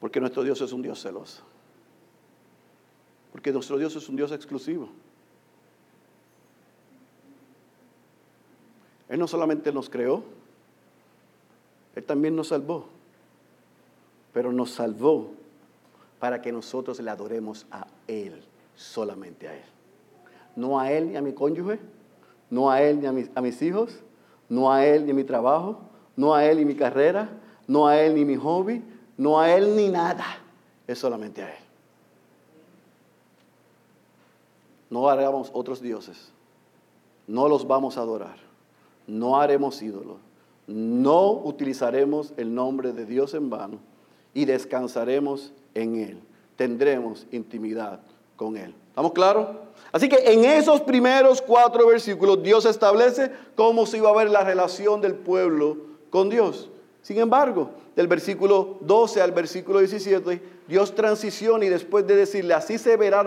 [0.00, 1.42] Porque nuestro Dios es un Dios celoso.
[3.30, 4.88] Porque nuestro Dios es un Dios exclusivo.
[9.08, 10.24] Él no solamente nos creó,
[11.94, 12.86] Él también nos salvó.
[14.32, 15.32] Pero nos salvó
[16.18, 18.42] para que nosotros le adoremos a Él,
[18.76, 19.64] solamente a Él.
[20.54, 21.80] No a Él ni a mi cónyuge,
[22.50, 24.00] no a Él ni a mis, hijos,
[24.48, 25.80] no a Él ni a mi trabajo,
[26.16, 27.28] no a Él ni mi carrera,
[27.66, 28.82] no a Él ni mi hobby,
[29.16, 30.26] no a Él ni nada.
[30.86, 31.64] Es solamente a Él.
[34.90, 36.32] No hagamos otros dioses.
[37.26, 38.36] No los vamos a adorar.
[39.06, 40.18] No haremos ídolos.
[40.70, 43.80] No utilizaremos el nombre de Dios en vano
[44.32, 46.20] y descansaremos en Él.
[46.54, 48.00] Tendremos intimidad
[48.36, 48.72] con Él.
[48.88, 49.48] ¿Estamos claros?
[49.90, 54.44] Así que en esos primeros cuatro versículos Dios establece cómo se iba a ver la
[54.44, 55.76] relación del pueblo
[56.08, 56.70] con Dios.
[57.02, 62.78] Sin embargo, del versículo 12 al versículo 17, Dios transiciona y después de decirle, así
[62.78, 63.22] se verá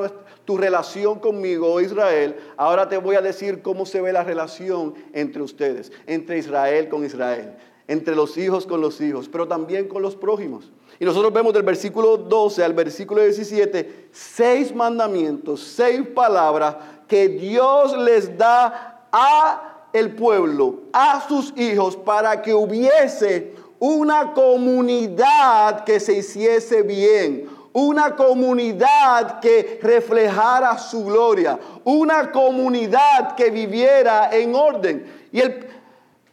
[0.45, 4.95] tu relación conmigo, oh Israel, ahora te voy a decir cómo se ve la relación
[5.13, 7.53] entre ustedes, entre Israel con Israel,
[7.87, 10.71] entre los hijos con los hijos, pero también con los prójimos.
[10.99, 17.95] Y nosotros vemos del versículo 12 al versículo 17 seis mandamientos, seis palabras que Dios
[17.95, 23.53] les da a el pueblo, a sus hijos, para que hubiese
[23.85, 33.49] una comunidad que se hiciese bien, una comunidad que reflejara su gloria, una comunidad que
[33.49, 35.27] viviera en orden.
[35.33, 35.67] Y el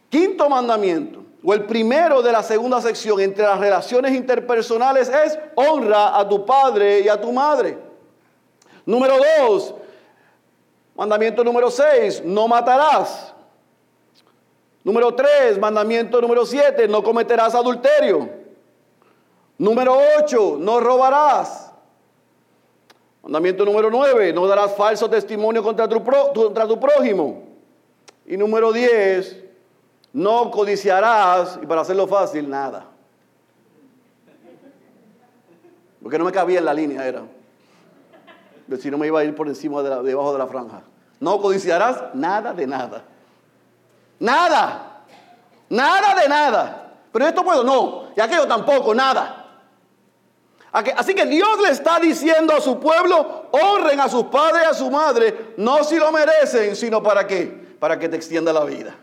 [0.07, 6.17] quinto mandamiento o el primero de la segunda sección entre las relaciones interpersonales es honra
[6.17, 7.77] a tu padre y a tu madre.
[8.85, 9.75] Número dos,
[10.95, 13.33] mandamiento número seis, no matarás.
[14.83, 18.29] Número tres, mandamiento número siete, no cometerás adulterio.
[19.57, 21.71] Número ocho, no robarás.
[23.21, 27.43] Mandamiento número nueve, no darás falso testimonio contra tu, contra tu prójimo.
[28.25, 29.37] Y número diez,
[30.13, 32.87] no codiciarás, y para hacerlo fácil, nada.
[36.01, 37.21] Porque no me cabía en la línea, era.
[38.79, 40.81] Si no me iba a ir por encima, de debajo de la franja.
[41.19, 43.03] No codiciarás nada de nada.
[44.21, 45.03] Nada.
[45.69, 46.93] Nada de nada.
[47.11, 48.13] Pero esto puedo, no.
[48.15, 49.37] Y aquello tampoco, nada.
[50.71, 54.73] Así que Dios le está diciendo a su pueblo, honren a sus padres y a
[54.73, 57.75] su madre, no si lo merecen, sino para qué?
[57.77, 58.95] Para que te extienda la vida.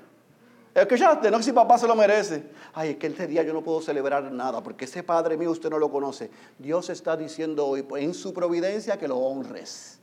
[0.74, 2.50] Escuchaste, no si papá se lo merece.
[2.72, 5.68] Ay, es que este día yo no puedo celebrar nada porque ese padre mío usted
[5.68, 6.30] no lo conoce.
[6.58, 9.98] Dios está diciendo hoy en su providencia que lo honres.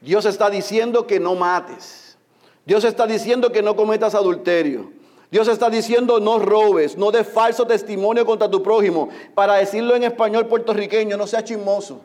[0.00, 2.16] Dios está diciendo que no mates.
[2.64, 4.92] Dios está diciendo que no cometas adulterio.
[5.30, 9.08] Dios está diciendo no robes, no des falso testimonio contra tu prójimo.
[9.34, 12.00] Para decirlo en español puertorriqueño, no sea chismoso.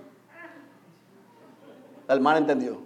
[2.07, 2.77] El mal entendió.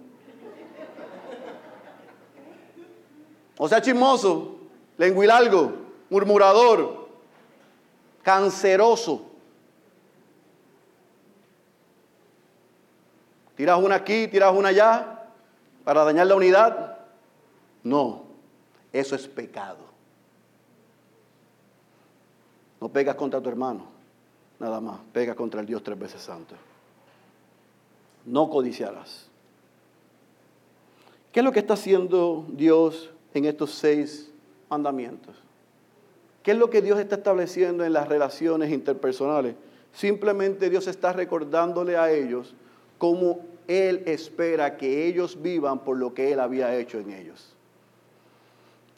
[3.58, 4.56] O sea, chismoso,
[4.96, 5.72] lenguilalgo,
[6.08, 7.08] murmurador,
[8.22, 9.29] canceroso.
[13.60, 15.22] Tiras una aquí, tiras una allá
[15.84, 16.96] para dañar la unidad.
[17.84, 18.22] No,
[18.90, 19.84] eso es pecado.
[22.80, 23.84] No pegas contra tu hermano,
[24.58, 25.00] nada más.
[25.12, 26.54] Pegas contra el Dios tres veces santo.
[28.24, 29.28] No codiciarás.
[31.30, 34.30] ¿Qué es lo que está haciendo Dios en estos seis
[34.70, 35.36] mandamientos.
[36.42, 39.54] ¿Qué es lo que Dios está estableciendo en las relaciones interpersonales?
[39.92, 42.54] Simplemente Dios está recordándole a ellos
[42.96, 47.54] cómo Él espera que ellos vivan por lo que Él había hecho en ellos.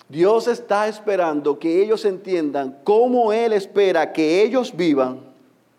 [0.08, 5.20] Dios está esperando que ellos entiendan cómo Él espera que ellos vivan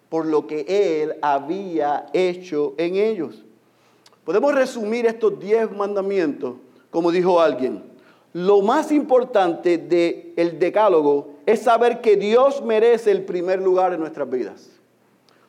[0.10, 3.44] por lo que Él había hecho en ellos.
[4.24, 6.56] Podemos resumir estos diez mandamientos
[6.90, 7.94] como dijo alguien
[8.34, 14.28] lo más importante del decálogo es saber que Dios merece el primer lugar en nuestras
[14.28, 14.72] vidas.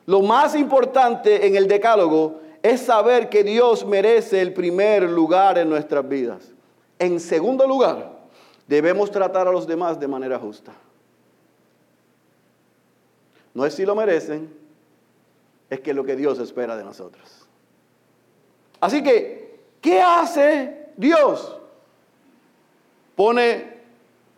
[0.05, 5.69] Lo más importante en el decálogo es saber que Dios merece el primer lugar en
[5.69, 6.51] nuestras vidas.
[6.97, 8.11] En segundo lugar,
[8.67, 10.73] debemos tratar a los demás de manera justa.
[13.53, 14.53] No es si lo merecen,
[15.69, 17.45] es que lo que Dios espera de nosotros.
[18.79, 21.59] Así que, ¿qué hace Dios?
[23.15, 23.77] pone,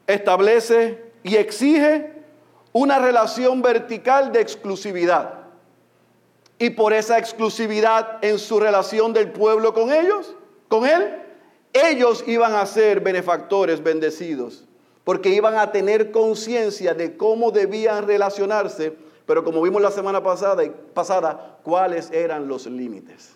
[0.05, 2.13] establece y exige
[2.71, 5.36] una relación vertical de exclusividad.
[6.59, 10.35] Y por esa exclusividad en su relación del pueblo con ellos,
[10.67, 11.21] con él,
[11.73, 14.65] ellos iban a ser benefactores bendecidos,
[15.03, 18.95] porque iban a tener conciencia de cómo debían relacionarse
[19.27, 23.35] Pero como vimos la semana pasada, pasada ¿cuáles eran los límites?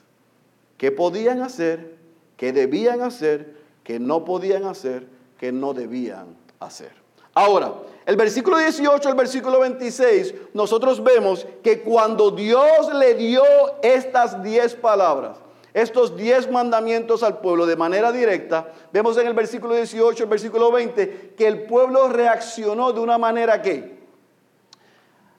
[0.78, 1.98] ¿Qué podían hacer?
[2.38, 3.54] ¿Qué debían hacer?
[3.84, 5.06] ¿Qué no podían hacer?
[5.38, 7.01] ¿Qué no debían hacer?
[7.34, 7.74] Ahora,
[8.06, 13.44] el versículo 18 el versículo 26, nosotros vemos que cuando Dios le dio
[13.82, 15.38] estas diez palabras,
[15.74, 20.72] estos diez mandamientos al pueblo de manera directa, vemos en el versículo 18, el versículo
[20.72, 24.02] 20, que el pueblo reaccionó de una manera que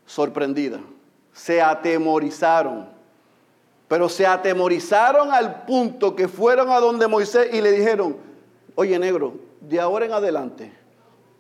[0.07, 0.81] sorprendida,
[1.33, 2.89] se atemorizaron,
[3.89, 8.17] pero se atemorizaron al punto que fueron a donde Moisés y le dijeron,
[8.75, 10.82] oye negro, de ahora en adelante,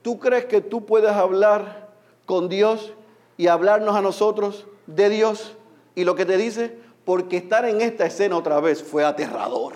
[0.02, 1.88] ¿tú crees que tú puedes hablar
[2.26, 2.92] con Dios
[3.36, 5.56] y hablarnos a nosotros de Dios
[5.94, 6.82] y lo que te dice?
[7.04, 9.74] porque estar en esta escena otra vez fue aterrador.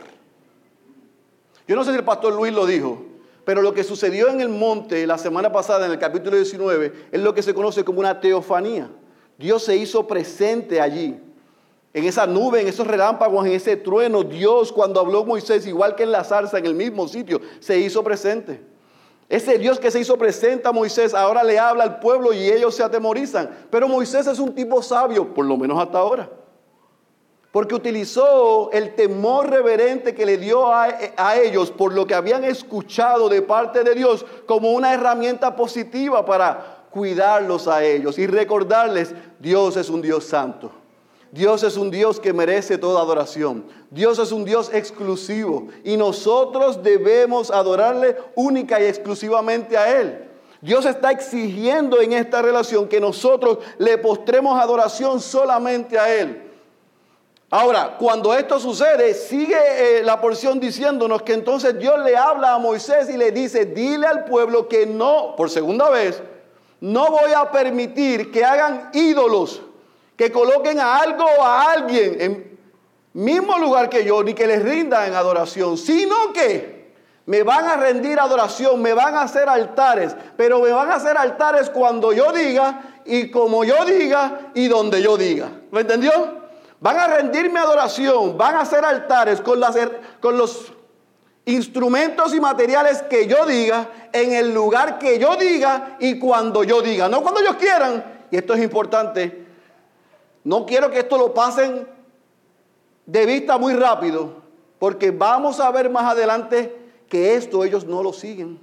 [1.67, 3.05] Yo no sé si el pastor Luis lo dijo,
[3.45, 7.21] pero lo que sucedió en el monte la semana pasada, en el capítulo 19, es
[7.21, 8.89] lo que se conoce como una teofanía.
[9.39, 11.19] Dios se hizo presente allí.
[11.93, 16.03] En esa nube, en esos relámpagos, en ese trueno, Dios cuando habló Moisés, igual que
[16.03, 18.61] en la zarza, en el mismo sitio, se hizo presente.
[19.29, 22.75] Ese Dios que se hizo presente a Moisés ahora le habla al pueblo y ellos
[22.77, 23.51] se atemorizan.
[23.71, 26.31] Pero Moisés es un tipo sabio, por lo menos hasta ahora
[27.57, 30.91] porque utilizó el temor reverente que le dio a,
[31.39, 36.85] ellos por lo que habían escuchado de parte de Dios como una herramienta positiva para
[36.91, 40.71] cuidarlos a ellos y recordarles, Dios es un Dios santo.
[41.33, 43.65] Dios es un Dios que merece toda adoración.
[43.91, 50.27] Dios es un Dios exclusivo y nosotros debemos adorarle única y exclusivamente a Él.
[50.61, 56.43] Dios está exigiendo en esta relación que nosotros le postremos adoración solamente a Él.
[57.51, 62.59] Ahora, cuando esto sucede, sigue eh, la porción diciéndonos que entonces Dios le habla a
[62.59, 66.21] Moisés y le dice, dile al pueblo que no, por segunda vez,
[66.81, 69.63] no voy a permitir que hagan ídolos,
[70.17, 72.59] que coloquen a algo o a alguien en
[73.17, 77.77] mismo lugar que yo, ni que les rindan en adoración, sino que me van a
[77.77, 82.31] rendir adoración, me van a hacer altares, pero me van a hacer altares cuando yo
[82.33, 85.51] diga y como yo diga y donde yo diga.
[85.73, 86.47] ¿Lo entendió?
[86.79, 89.61] Van a rendirme adoración, van a hacer altares con,
[90.21, 90.73] con los
[91.47, 96.83] instrumentos y materiales que yo diga, en el lugar que yo diga y cuando yo
[96.83, 98.27] diga, no cuando ellos quieran.
[98.31, 99.46] Y esto es importante.
[100.47, 101.89] No quiero que esto lo pasen
[103.05, 104.45] de vista muy rápido,
[104.79, 106.73] porque vamos a ver más adelante
[107.09, 108.61] que esto ellos no lo siguen.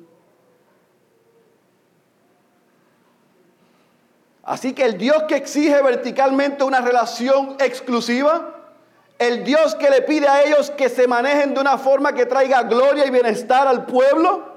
[4.44, 8.62] Así que el Dios que exige verticalmente una relación exclusiva,
[9.20, 12.64] el Dios que le pide a ellos que se manejen de una forma que traiga
[12.64, 14.54] gloria y bienestar al pueblo,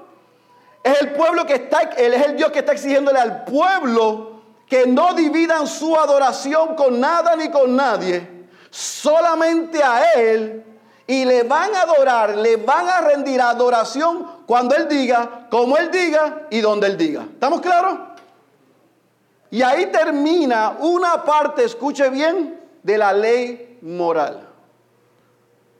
[0.81, 4.36] es el pueblo que está, él es el Dios que está exigiéndole al pueblo
[4.67, 10.63] que no dividan su adoración con nada ni con nadie, solamente a Él,
[11.07, 15.89] y le van a adorar, le van a rendir adoración cuando Él diga, como Él
[15.89, 17.21] diga y donde Él diga.
[17.21, 17.97] ¿Estamos claros?
[19.49, 24.47] Y ahí termina una parte, escuche bien, de la ley moral.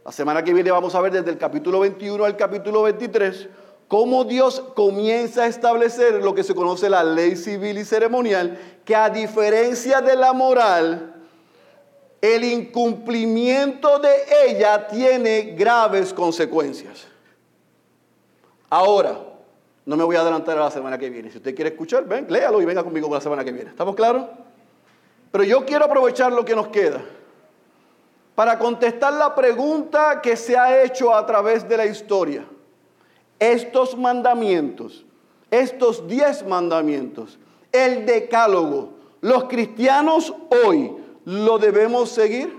[0.06, 3.50] La semana que viene vamos a ver desde el capítulo 21 al capítulo 23
[3.88, 8.96] cómo Dios comienza a establecer lo que se conoce la ley civil y ceremonial, que
[8.96, 11.16] a diferencia de la moral,
[12.22, 17.08] el incumplimiento de ella tiene graves consecuencias.
[18.70, 19.20] Ahora,
[19.86, 21.32] no me voy a adelantar a la semana que viene.
[21.32, 23.70] Si usted quiere escuchar, ven, léalo y venga conmigo la semana que viene.
[23.70, 24.26] ¿Estamos claros?
[25.32, 27.02] Pero yo quiero aprovechar lo que nos queda
[28.36, 32.46] para contestar la pregunta que se ha hecho a través de la historia.
[33.40, 35.06] Estos mandamientos,
[35.52, 37.38] estos diez mandamientos,
[37.72, 38.90] el decálogo,
[39.22, 40.34] los cristianos
[40.66, 40.96] hoy,
[41.26, 42.58] ¿lo debemos seguir?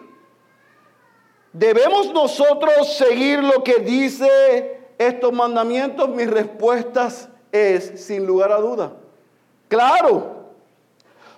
[1.53, 8.93] ¿Debemos nosotros seguir lo que dice estos mandamientos, mis respuestas es, sin lugar a duda,
[9.69, 10.39] claro,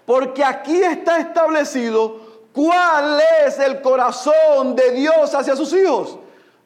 [0.06, 2.20] porque aquí está establecido
[2.52, 6.18] cuál es el corazón de Dios hacia sus hijos.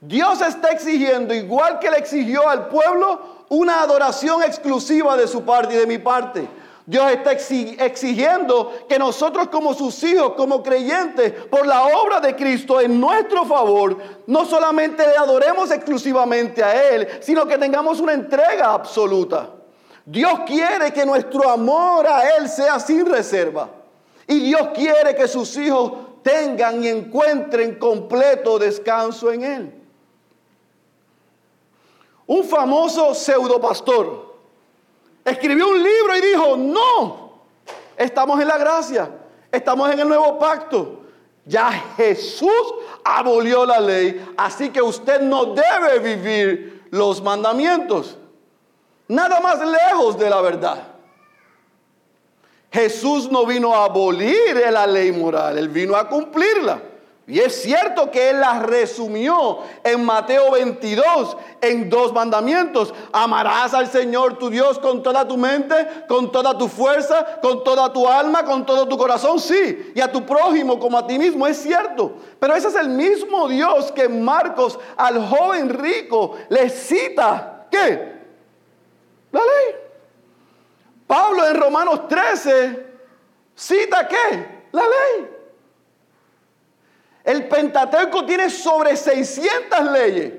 [0.06, 5.74] Dios está exigiendo, igual que le exigió al pueblo, una adoración exclusiva de su parte
[5.74, 6.46] y de mi parte.
[6.84, 12.82] Dios está exigiendo que nosotros como sus hijos, como creyentes, por la obra de Cristo
[12.82, 13.96] en nuestro favor,
[14.26, 19.48] no solamente le adoremos exclusivamente a Él, sino que tengamos una entrega absoluta.
[20.04, 23.70] Dios quiere que nuestro amor a Él sea sin reserva.
[24.26, 25.92] Y Dios quiere que sus hijos
[26.22, 29.83] tengan y encuentren completo descanso en Él.
[32.34, 34.34] Un famoso pseudopastor
[35.24, 37.42] escribió un libro y dijo, no,
[37.96, 39.08] estamos en la gracia.
[39.52, 41.02] Estamos en el nuevo pacto.
[41.44, 42.74] Ya Jesús
[43.04, 48.16] abolió la ley, así que usted no debe vivir los mandamientos.
[49.06, 50.88] Nada más lejos de la verdad.
[52.72, 56.82] Jesús no vino a abolir la ley moral, él vino a cumplirla.
[57.26, 62.92] Y es cierto que Él la resumió en Mateo 22 en dos mandamientos.
[63.12, 65.74] Amarás al Señor tu Dios con toda tu mente,
[66.06, 69.92] con toda tu fuerza, con toda tu alma, con todo tu corazón, sí.
[69.94, 72.12] Y a tu prójimo como a ti mismo, es cierto.
[72.38, 77.66] Pero ese es el mismo Dios que Marcos al joven rico le cita.
[77.70, 78.12] ¿Qué?
[79.32, 79.76] La ley.
[81.06, 82.86] Pablo en Romanos 13
[83.54, 84.66] cita qué?
[84.72, 85.33] La ley.
[87.24, 90.32] El Pentateuco tiene sobre 600 leyes.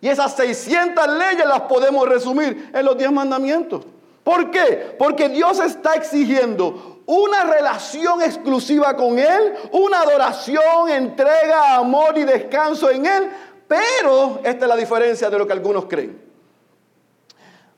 [0.00, 3.84] Y esas 600 leyes las podemos resumir en los 10 mandamientos.
[4.24, 4.96] ¿Por qué?
[4.98, 12.88] Porque Dios está exigiendo una relación exclusiva con Él, una adoración, entrega, amor y descanso
[12.90, 13.30] en Él.
[13.68, 16.20] Pero esta es la diferencia de lo que algunos creen.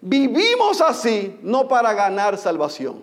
[0.01, 3.03] Vivimos así no para ganar salvación,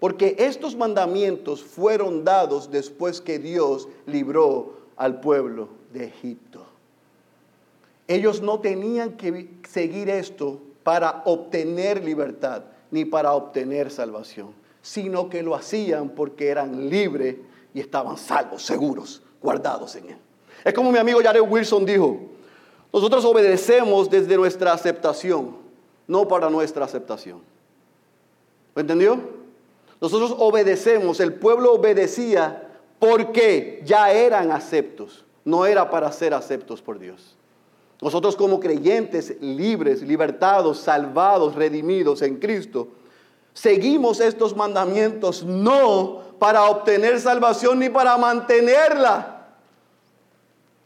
[0.00, 6.66] porque estos mandamientos fueron dados después que Dios libró al pueblo de Egipto.
[8.06, 14.50] Ellos no tenían que seguir esto para obtener libertad ni para obtener salvación,
[14.82, 17.36] sino que lo hacían porque eran libres
[17.74, 20.16] y estaban salvos, seguros, guardados en Él.
[20.64, 22.18] Es como mi amigo Jared Wilson dijo,
[22.92, 25.56] nosotros obedecemos desde nuestra aceptación,
[26.06, 27.40] no para nuestra aceptación.
[28.74, 29.20] ¿Lo entendió?
[30.00, 32.67] Nosotros obedecemos, el pueblo obedecía
[32.98, 37.36] porque ya eran aceptos, no era para ser aceptos por Dios.
[38.00, 42.88] Nosotros como creyentes libres, libertados, salvados, redimidos en Cristo,
[43.52, 49.37] seguimos estos mandamientos no para obtener salvación ni para mantenerla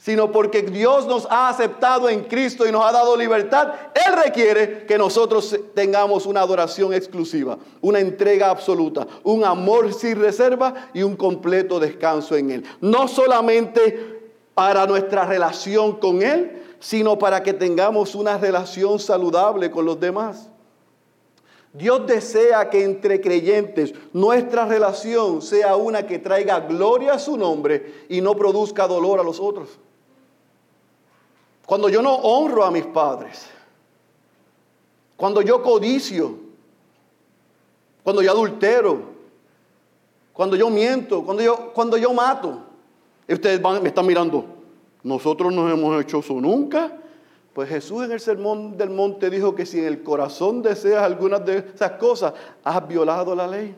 [0.02, 4.84] sino porque Dios nos ha aceptado en Cristo y nos ha dado libertad, Él requiere
[4.84, 11.14] que nosotros tengamos una adoración exclusiva, una entrega absoluta, un amor sin reserva y un
[11.14, 12.64] completo descanso en Él.
[12.80, 19.84] No solamente para nuestra relación con Él, sino para que tengamos una relación saludable con
[19.84, 20.48] los demás.
[21.72, 28.06] Dios desea que entre creyentes nuestra relación sea una que traiga gloria a su nombre
[28.08, 29.78] y no produzca dolor a los otros.
[31.66, 33.48] Cuando yo no honro a mis padres,
[35.16, 36.36] cuando yo codicio,
[38.02, 39.12] cuando yo adultero,
[40.32, 42.58] cuando yo miento, cuando yo, cuando yo mato.
[43.28, 44.44] Y ustedes me están mirando,
[45.02, 46.98] nosotros no hemos hecho eso nunca.
[47.52, 51.44] Pues Jesús en el sermón del monte dijo que si en el corazón deseas algunas
[51.44, 52.32] de esas cosas,
[52.64, 53.76] has violado la ley.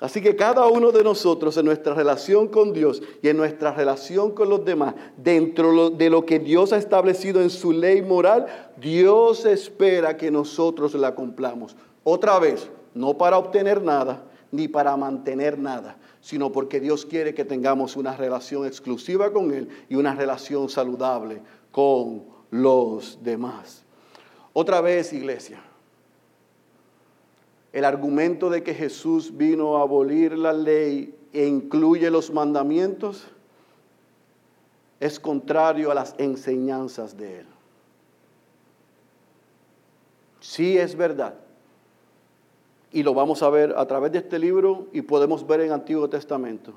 [0.00, 4.32] Así que cada uno de nosotros en nuestra relación con Dios y en nuestra relación
[4.32, 8.46] con los demás, dentro de lo que Dios ha establecido en su ley moral,
[8.80, 11.76] Dios espera que nosotros la cumplamos.
[12.02, 17.44] Otra vez, no para obtener nada ni para mantener nada, sino porque Dios quiere que
[17.44, 23.84] tengamos una relación exclusiva con Él y una relación saludable con los demás.
[24.54, 25.62] Otra vez, iglesia,
[27.72, 33.26] el argumento de que Jesús vino a abolir la ley e incluye los mandamientos
[34.98, 37.46] es contrario a las enseñanzas de Él.
[40.40, 41.34] Sí es verdad.
[42.92, 46.08] Y lo vamos a ver a través de este libro y podemos ver en Antiguo
[46.10, 46.74] Testamento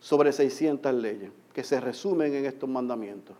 [0.00, 3.36] sobre 600 leyes que se resumen en estos mandamientos.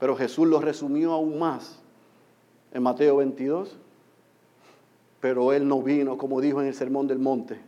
[0.00, 1.78] Pero Jesús los resumió aún más
[2.72, 3.76] en Mateo 22
[5.20, 7.58] pero Él no vino, como dijo en el Sermón del Monte,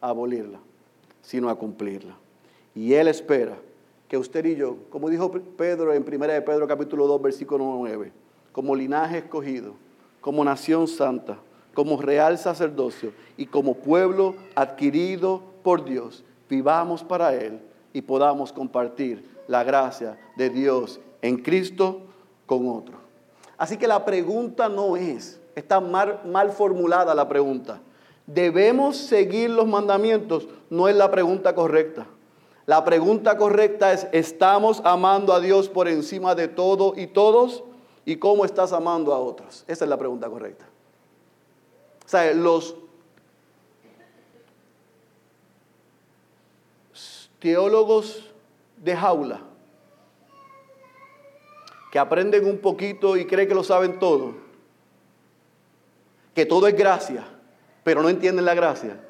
[0.00, 0.58] a abolirla,
[1.22, 2.16] sino a cumplirla.
[2.74, 3.56] Y Él espera
[4.08, 8.12] que usted y yo, como dijo Pedro en 1 de Pedro capítulo 2, versículo 9,
[8.52, 9.74] como linaje escogido,
[10.20, 11.38] como nación santa,
[11.74, 17.60] como real sacerdocio y como pueblo adquirido por Dios, vivamos para Él
[17.92, 22.02] y podamos compartir la gracia de Dios en Cristo
[22.46, 22.98] con otros.
[23.56, 27.80] Así que la pregunta no es, Está mal, formulada la pregunta.
[28.26, 30.46] ¿Debemos seguir los mandamientos?
[30.68, 32.06] No es la pregunta correcta.
[32.66, 37.64] La pregunta correcta es, ¿estamos amando a Dios por encima de todo y todos?
[38.04, 39.64] ¿Y cómo estás amando a otros?
[39.66, 40.66] Esa es la pregunta correcta.
[42.06, 42.76] O sea, los
[47.40, 48.30] teólogos
[48.76, 49.40] de jaula
[51.90, 54.34] que aprenden un poquito y creen que lo saben todo,
[56.34, 57.24] que todo es gracia,
[57.84, 59.00] pero no entienden la gracia,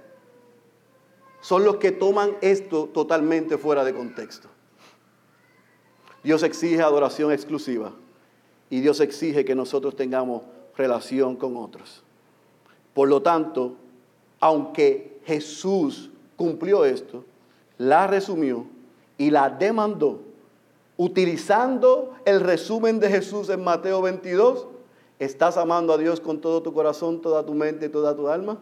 [1.40, 4.48] son los que toman esto totalmente fuera de contexto.
[6.22, 7.92] Dios exige adoración exclusiva
[8.68, 10.42] y Dios exige que nosotros tengamos
[10.76, 12.02] relación con otros.
[12.94, 13.76] Por lo tanto,
[14.38, 17.24] aunque Jesús cumplió esto,
[17.78, 18.66] la resumió
[19.16, 20.20] y la demandó,
[20.96, 24.66] utilizando el resumen de Jesús en Mateo 22,
[25.20, 28.58] ¿estás amando a Dios con todo tu corazón, toda tu mente toda tu alma?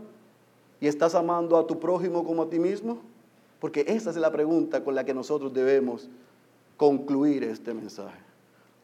[0.81, 2.99] ¿Y estás amando a tu prójimo como a ti mismo?
[3.61, 6.09] Porque esa es la pregunta con la que nosotros debemos
[6.77, 8.19] concluir este mensaje.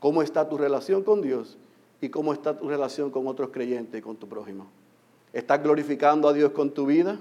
[0.01, 1.57] ¿Cómo está tu relación con Dios
[2.01, 4.67] y cómo está tu relación con otros creyentes y con tu prójimo?
[5.33, 7.19] ¿Estás glorificando a Dios con tu vida?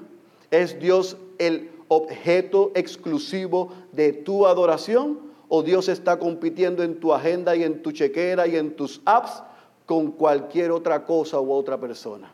[0.52, 5.20] ¿Es Dios el objeto exclusivo de tu adoración?
[5.50, 9.44] ¿O Dios está compitiendo en tu agenda y en tu chequera y en tus apps
[9.86, 12.32] con cualquier otra cosa u otra persona?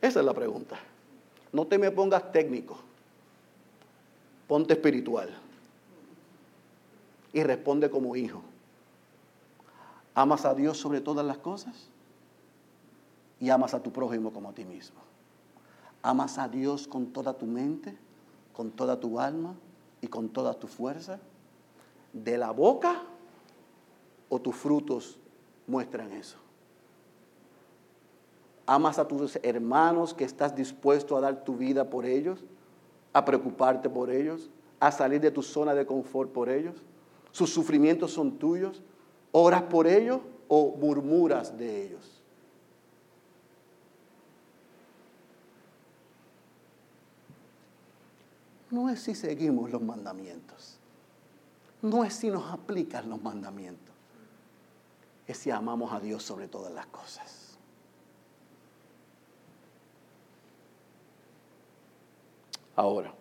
[0.00, 0.76] Esa es la pregunta.
[1.52, 2.76] No te me pongas técnico,
[4.48, 5.30] ponte espiritual
[7.32, 8.42] y responde como hijo.
[10.14, 11.88] ¿Amas a Dios sobre todas las cosas?
[13.40, 15.00] Y amas a tu prójimo como a ti mismo.
[16.02, 17.96] ¿Amas a Dios con toda tu mente,
[18.52, 19.54] con toda tu alma
[20.00, 21.18] y con toda tu fuerza?
[22.12, 23.02] ¿De la boca
[24.28, 25.18] o tus frutos
[25.66, 26.38] muestran eso?
[28.66, 32.44] amas a tus hermanos, que estás dispuesto a dar tu vida por ellos,
[33.12, 34.50] a preocuparte por ellos,
[34.80, 36.76] a salir de tu zona de confort por ellos.
[37.30, 38.82] Sus sufrimientos son tuyos.
[39.32, 42.22] ¿Oras por ellos o murmuras de ellos?
[48.70, 50.78] No es si seguimos los mandamientos.
[51.82, 53.83] No es si nos aplican los mandamientos.
[55.26, 57.56] Es si amamos a Dios sobre todas las cosas.
[62.76, 63.14] Ahora,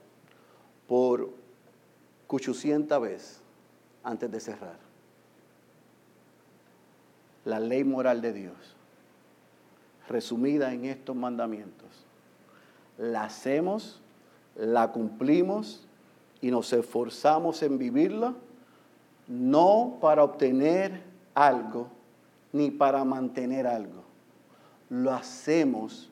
[0.88, 1.30] por
[2.28, 3.40] cuchucienta vez,
[4.04, 4.78] antes de cerrar,
[7.46, 8.56] la ley moral de Dios,
[10.08, 11.90] resumida en estos mandamientos,
[12.98, 14.02] la hacemos,
[14.56, 15.86] la cumplimos
[16.42, 18.34] y nos esforzamos en vivirla,
[19.28, 21.88] no para obtener algo
[22.52, 24.04] ni para mantener algo.
[24.90, 26.10] Lo hacemos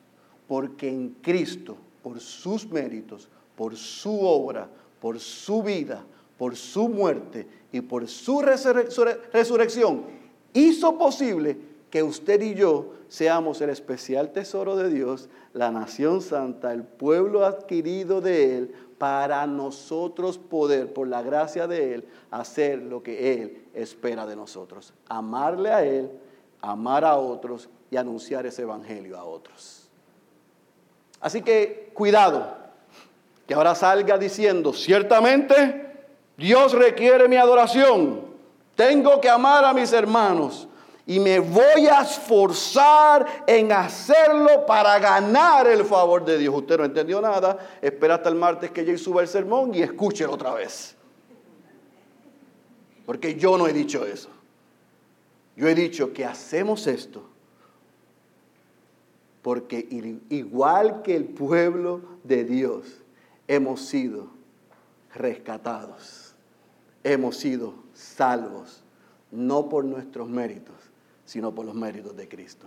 [0.48, 4.68] porque en Cristo por sus méritos, por su obra,
[5.00, 6.04] por su vida,
[6.36, 10.02] por su muerte y por su resurrección,
[10.52, 11.56] hizo posible
[11.90, 17.44] que usted y yo seamos el especial tesoro de Dios, la nación santa, el pueblo
[17.44, 23.64] adquirido de Él, para nosotros poder, por la gracia de Él, hacer lo que Él
[23.74, 24.94] espera de nosotros.
[25.08, 26.08] Amarle a Él,
[26.60, 29.88] amar a otros y anunciar ese evangelio a otros.
[31.20, 32.46] Así que cuidado,
[33.44, 36.04] que ahora salga diciendo, ciertamente
[36.36, 38.20] Dios requiere mi adoración,
[38.76, 40.68] tengo que amar a mis hermanos
[41.06, 46.54] y me voy a esforzar en hacerlo para ganar el favor de Dios.
[46.54, 50.32] Usted no entendió nada, espera hasta el martes que yo suba el sermón y escúchelo
[50.32, 50.94] otra vez.
[53.04, 54.28] Porque yo no he dicho eso.
[55.56, 57.32] Yo he dicho que hacemos esto
[59.42, 59.88] porque
[60.30, 63.02] igual que el pueblo de Dios,
[63.48, 64.28] hemos sido
[65.14, 66.34] rescatados,
[67.02, 68.84] hemos sido salvos,
[69.32, 70.76] no por nuestros méritos,
[71.32, 72.66] sino por los méritos de Cristo.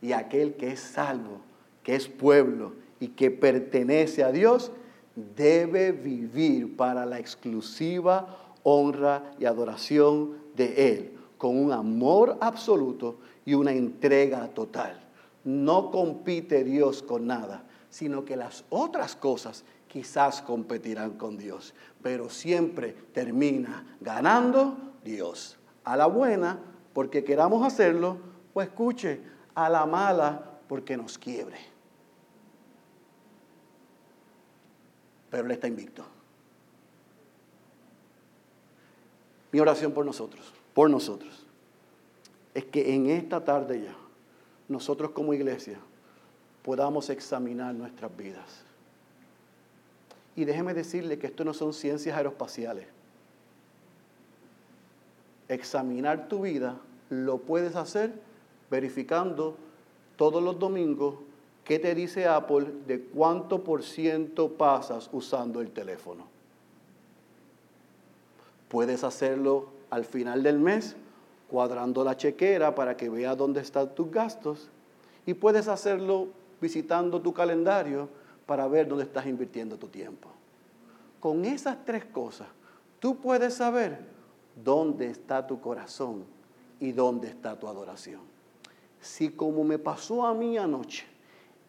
[0.00, 1.40] Y aquel que es salvo,
[1.82, 4.72] que es pueblo y que pertenece a Dios,
[5.36, 13.54] debe vivir para la exclusiva honra y adoración de Él, con un amor absoluto y
[13.54, 15.08] una entrega total
[15.48, 22.28] no compite Dios con nada, sino que las otras cosas quizás competirán con Dios, pero
[22.28, 25.56] siempre termina ganando Dios.
[25.84, 26.58] A la buena,
[26.98, 28.18] porque queramos hacerlo,
[28.52, 29.20] o escuche,
[29.54, 31.56] a la mala, porque nos quiebre.
[35.30, 36.04] Pero Él está invicto.
[39.52, 41.46] Mi oración por nosotros, por nosotros,
[42.52, 43.94] es que en esta tarde ya,
[44.66, 45.78] nosotros como iglesia
[46.64, 48.64] podamos examinar nuestras vidas.
[50.34, 52.88] Y déjeme decirle que esto no son ciencias aeroespaciales.
[55.46, 56.80] Examinar tu vida
[57.10, 58.12] lo puedes hacer
[58.70, 59.56] verificando
[60.16, 61.14] todos los domingos
[61.64, 66.24] qué te dice Apple de cuánto por ciento pasas usando el teléfono.
[68.68, 70.96] Puedes hacerlo al final del mes
[71.48, 74.68] cuadrando la chequera para que veas dónde están tus gastos
[75.24, 76.28] y puedes hacerlo
[76.60, 78.08] visitando tu calendario
[78.46, 80.28] para ver dónde estás invirtiendo tu tiempo.
[81.20, 82.48] Con esas tres cosas,
[82.98, 83.98] tú puedes saber
[84.62, 86.37] dónde está tu corazón
[86.80, 88.20] y dónde está tu adoración.
[89.00, 91.06] Si como me pasó a mí anoche,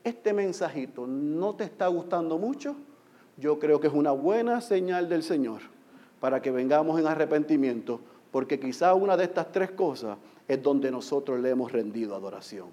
[0.03, 2.75] este mensajito no te está gustando mucho,
[3.37, 5.61] yo creo que es una buena señal del Señor
[6.19, 8.01] para que vengamos en arrepentimiento,
[8.31, 12.67] porque quizá una de estas tres cosas es donde nosotros le hemos rendido adoración.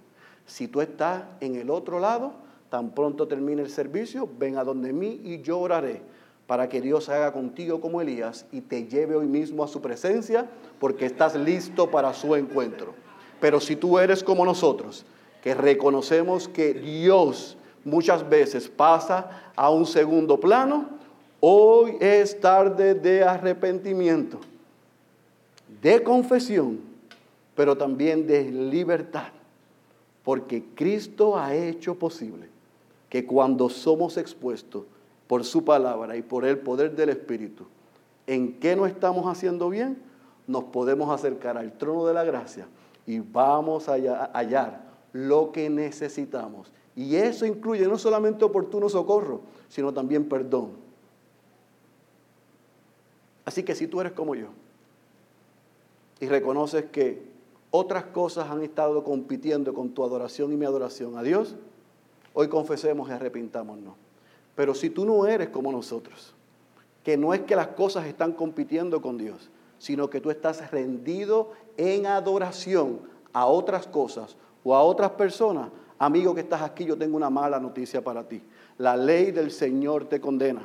[0.46, 2.32] Si tú estás en el otro lado,
[2.70, 6.02] tan pronto termine el servicio, ven a donde mí y yo oraré
[6.46, 10.48] para que Dios haga contigo como Elías y te lleve hoy mismo a su presencia
[10.78, 12.94] porque estás listo para su encuentro.
[13.40, 15.04] Pero si tú eres como nosotros,
[15.42, 20.88] que reconocemos que Dios muchas veces pasa a un segundo plano,
[21.40, 24.40] hoy es tarde de arrepentimiento,
[25.82, 26.80] de confesión,
[27.54, 29.28] pero también de libertad,
[30.24, 32.48] porque Cristo ha hecho posible
[33.08, 34.84] que cuando somos expuestos
[35.26, 37.64] por su palabra y por el poder del Espíritu,
[38.26, 39.98] en qué no estamos haciendo bien,
[40.46, 42.66] nos podemos acercar al trono de la gracia
[43.06, 43.94] y vamos a
[44.32, 46.72] hallar lo que necesitamos.
[46.94, 50.70] Y eso incluye no solamente oportuno socorro, sino también perdón.
[53.44, 54.48] Así que si tú eres como yo
[56.20, 57.22] y reconoces que
[57.70, 61.54] otras cosas han estado compitiendo con tu adoración y mi adoración a Dios,
[62.34, 64.05] hoy confesemos y arrepintámonos.
[64.56, 66.34] Pero si tú no eres como nosotros,
[67.04, 71.52] que no es que las cosas están compitiendo con Dios, sino que tú estás rendido
[71.76, 73.00] en adoración
[73.32, 77.60] a otras cosas o a otras personas, amigo que estás aquí, yo tengo una mala
[77.60, 78.42] noticia para ti.
[78.78, 80.62] La ley del Señor te condena.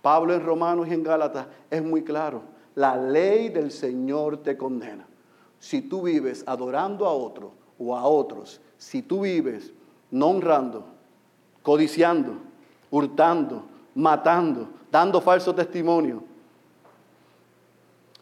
[0.00, 2.42] Pablo en Romanos y en Gálatas es muy claro.
[2.74, 5.06] La ley del Señor te condena.
[5.58, 9.72] Si tú vives adorando a otro o a otros, si tú vives
[10.10, 10.84] no honrando,
[11.62, 12.51] codiciando,
[12.92, 13.64] hurtando,
[13.94, 16.22] matando, dando falso testimonio,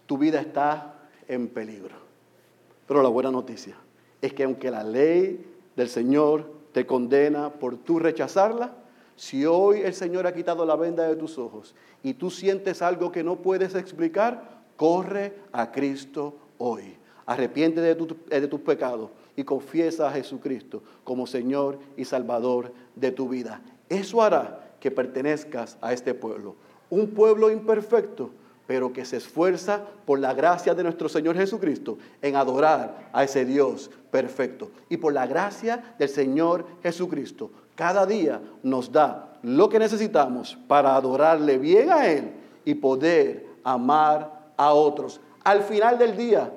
[0.07, 0.95] tu vida está
[1.29, 1.97] en peligro.
[2.87, 3.77] Pero la buena noticia
[4.23, 5.45] es que aunque la ley
[5.77, 8.75] del Señor te condena por tú rechazarla,
[9.17, 13.13] si hoy el Señor ha quitado la venda de tus ojos y tú sientes algo
[13.13, 16.97] que no puedes explicar, corre a Cristo hoy.
[17.27, 23.29] Arrepiente de, de tus pecados y confiesa a Jesucristo como Señor y Salvador de tu
[23.29, 23.61] vida.
[23.91, 26.55] Eso hará que pertenezcas a este pueblo.
[26.89, 28.31] Un pueblo imperfecto,
[28.67, 33.45] pero que se esfuerza por la gracia de nuestro Señor Jesucristo en adorar a ese
[33.45, 34.71] Dios perfecto.
[34.89, 40.95] Y por la gracia del Señor Jesucristo, cada día nos da lo que necesitamos para
[40.95, 42.33] adorarle bien a Él
[42.65, 45.21] y poder amar a otros.
[45.43, 46.53] Al final del día,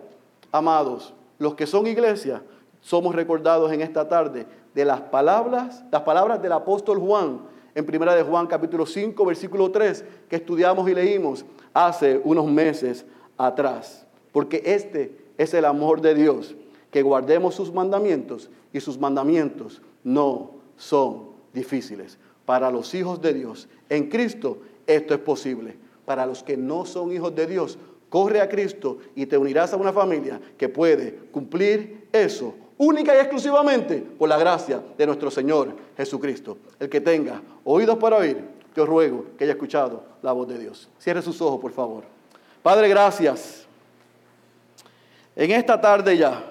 [0.52, 2.44] amados, los que son iglesia,
[2.84, 7.40] somos recordados en esta tarde de las palabras, las palabras del apóstol Juan
[7.74, 13.06] en Primera de Juan capítulo 5, versículo 3, que estudiamos y leímos hace unos meses
[13.38, 14.06] atrás.
[14.32, 16.56] Porque este es el amor de Dios,
[16.92, 22.20] que guardemos sus mandamientos y sus mandamientos no son difíciles.
[22.46, 25.78] Para los hijos de Dios en Cristo esto es posible.
[26.06, 27.78] Para los que no son hijos de Dios,
[28.10, 32.54] corre a Cristo y te unirás a una familia que puede cumplir eso
[32.86, 36.58] única y exclusivamente por la gracia de nuestro Señor Jesucristo.
[36.80, 38.38] El que tenga oídos para oír,
[38.76, 40.90] yo ruego que haya escuchado la voz de Dios.
[41.00, 42.04] Cierre sus ojos, por favor.
[42.62, 43.66] Padre, gracias.
[45.36, 46.44] En esta tarde ya,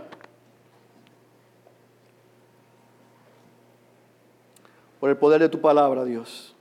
[4.98, 6.54] por el poder de tu palabra, Dios,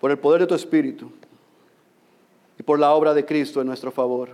[0.00, 1.10] por el poder de tu Espíritu
[2.58, 4.30] y por la obra de Cristo en nuestro favor,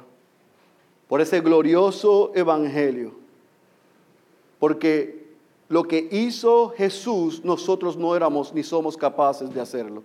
[1.08, 3.25] por ese glorioso Evangelio,
[4.58, 5.26] porque
[5.68, 10.02] lo que hizo Jesús nosotros no éramos ni somos capaces de hacerlo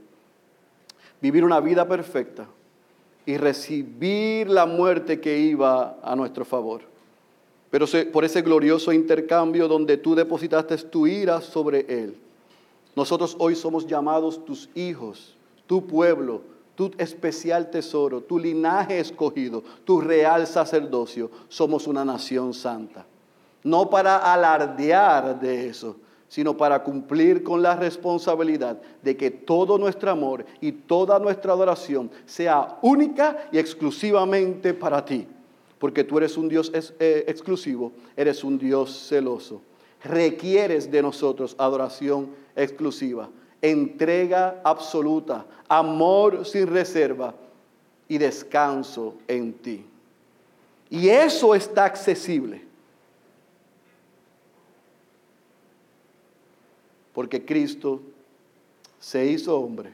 [1.21, 2.47] vivir una vida perfecta
[3.25, 6.81] y recibir la muerte que iba a nuestro favor.
[7.69, 12.17] Pero por ese glorioso intercambio donde tú depositaste tu ira sobre Él,
[12.95, 15.37] nosotros hoy somos llamados tus hijos,
[15.67, 16.41] tu pueblo,
[16.75, 21.29] tu especial tesoro, tu linaje escogido, tu real sacerdocio.
[21.47, 23.05] Somos una nación santa.
[23.63, 25.97] No para alardear de eso,
[26.27, 32.09] sino para cumplir con la responsabilidad de que todo nuestro amor y toda nuestra adoración
[32.25, 35.27] sea única y exclusivamente para ti.
[35.77, 39.61] Porque tú eres un Dios eh, exclusivo, eres un Dios celoso.
[40.03, 43.29] Requieres de nosotros adoración exclusiva,
[43.61, 47.35] entrega absoluta, amor sin reserva
[48.07, 49.85] y descanso en ti.
[50.89, 52.70] Y eso está accesible
[57.13, 58.01] porque Cristo
[58.99, 59.91] se hizo hombre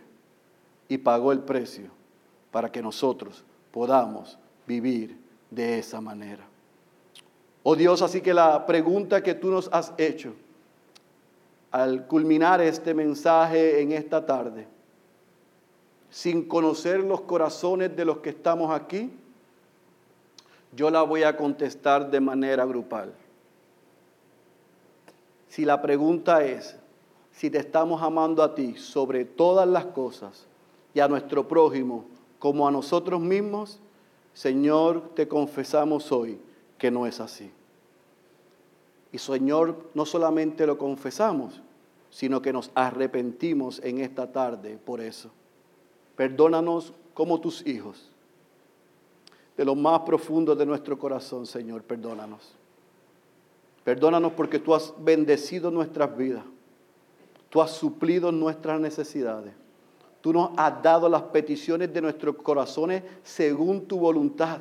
[0.87, 1.89] y pagó el precio
[2.51, 5.17] para que nosotros podamos vivir
[5.49, 6.45] de esa manera.
[7.63, 10.33] Oh Dios, así que la pregunta que tú nos has hecho
[11.71, 14.67] al culminar este mensaje en esta tarde,
[16.09, 19.11] sin conocer los corazones de los que estamos aquí,
[20.73, 23.13] yo la voy a contestar de manera grupal.
[25.49, 26.77] Si la pregunta es,
[27.37, 30.47] si te estamos amando a ti sobre todas las cosas
[30.95, 32.05] y a nuestro prójimo
[32.39, 33.79] como a nosotros mismos,
[34.33, 36.39] Señor, te confesamos hoy
[36.79, 37.51] que no es así.
[39.11, 41.61] Y Señor, no solamente lo confesamos,
[42.09, 45.29] sino que nos arrepentimos en esta tarde por eso.
[46.15, 48.09] Perdónanos como tus hijos.
[49.55, 52.55] De lo más profundo de nuestro corazón, Señor, perdónanos.
[53.83, 56.43] Perdónanos porque tú has bendecido nuestras vidas.
[57.49, 59.53] Tú has suplido nuestras necesidades.
[60.21, 64.59] Tú nos has dado las peticiones de nuestros corazones según tu voluntad.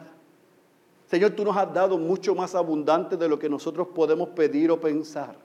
[1.07, 4.81] Señor, tú nos has dado mucho más abundante de lo que nosotros podemos pedir o
[4.81, 5.37] pensar.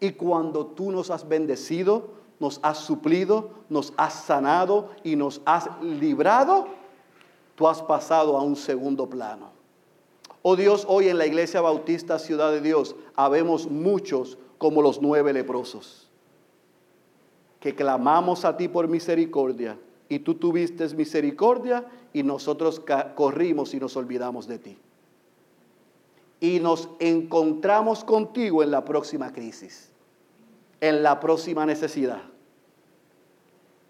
[0.00, 5.68] Y cuando tú nos has bendecido, nos has suplido, nos has sanado y nos has
[5.82, 6.66] librado,
[7.54, 9.50] tú has pasado a un segundo plano.
[10.42, 15.32] Oh Dios, hoy en la iglesia bautista Ciudad de Dios habemos muchos como los nueve
[15.32, 16.03] leprosos,
[17.64, 22.82] que clamamos a ti por misericordia y tú tuviste misericordia y nosotros
[23.14, 24.78] corrimos y nos olvidamos de ti.
[26.40, 29.90] Y nos encontramos contigo en la próxima crisis,
[30.78, 32.20] en la próxima necesidad.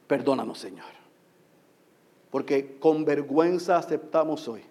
[0.06, 0.92] Perdónanos, Señor,
[2.30, 4.62] porque con vergüenza aceptamos hoy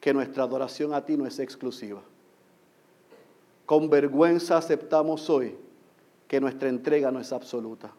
[0.00, 2.02] que nuestra adoración a ti no es exclusiva.
[3.64, 5.56] Con vergüenza aceptamos hoy
[6.28, 7.92] que nuestra entrega no es absoluta.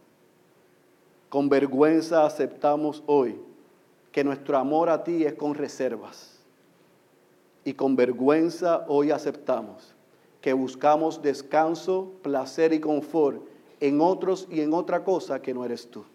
[1.30, 3.40] Con vergüenza aceptamos hoy
[4.12, 6.40] que nuestro amor a ti es con reservas.
[7.64, 9.94] Y con vergüenza hoy aceptamos
[10.42, 13.44] que buscamos descanso, placer y confort
[13.80, 16.06] en otros y en otra cosa que no eres tú.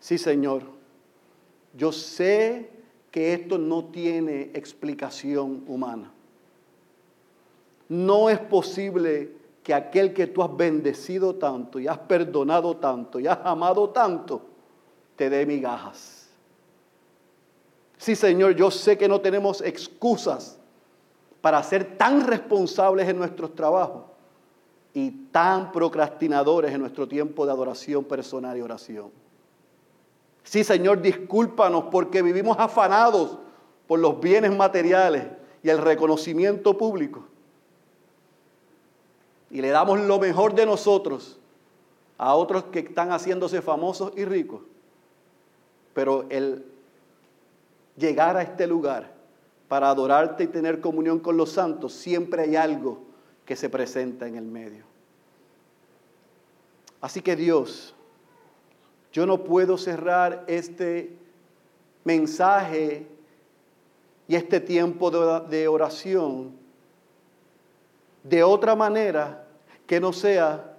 [0.00, 0.64] Sí, Señor,
[1.76, 2.70] yo sé
[3.12, 6.10] que esto no tiene explicación humana.
[7.88, 9.32] No es posible
[9.62, 14.42] que aquel que tú has bendecido tanto y has perdonado tanto y has amado tanto,
[15.16, 16.30] te dé migajas.
[17.96, 20.58] Sí, Señor, yo sé que no tenemos excusas
[21.40, 24.04] para ser tan responsables en nuestros trabajos
[24.92, 29.10] y tan procrastinadores en nuestro tiempo de adoración personal y oración.
[30.42, 33.38] Sí, Señor, discúlpanos porque vivimos afanados
[33.86, 35.24] por los bienes materiales
[35.62, 37.28] y el reconocimiento público
[39.52, 41.38] y le damos lo mejor de nosotros
[42.16, 44.62] a otros que están haciéndose famosos y ricos.
[45.92, 46.64] Pero el
[47.98, 49.12] llegar a este lugar
[49.68, 53.02] para adorarte y tener comunión con los santos, siempre hay algo
[53.44, 54.84] que se presenta en el medio.
[57.02, 57.94] Así que Dios,
[59.12, 61.14] yo no puedo cerrar este
[62.04, 63.06] mensaje
[64.28, 66.62] y este tiempo de oración
[68.24, 69.41] de otra manera
[69.92, 70.78] que no sea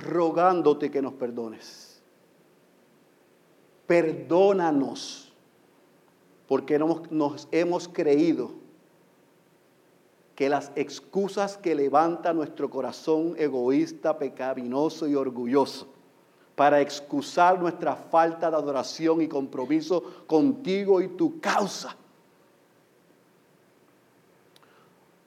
[0.00, 2.02] rogándote que nos perdones.
[3.86, 5.32] Perdónanos,
[6.48, 8.50] porque nos hemos creído
[10.34, 15.86] que las excusas que levanta nuestro corazón egoísta, pecaminoso y orgulloso
[16.56, 21.94] para excusar nuestra falta de adoración y compromiso contigo y tu causa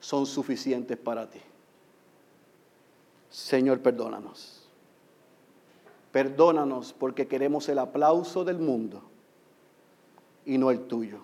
[0.02, 1.40] son suficientes para ti.
[3.34, 4.70] Señor, perdónanos.
[6.12, 9.02] Perdónanos porque queremos el aplauso del mundo
[10.46, 11.18] y no el tuyo.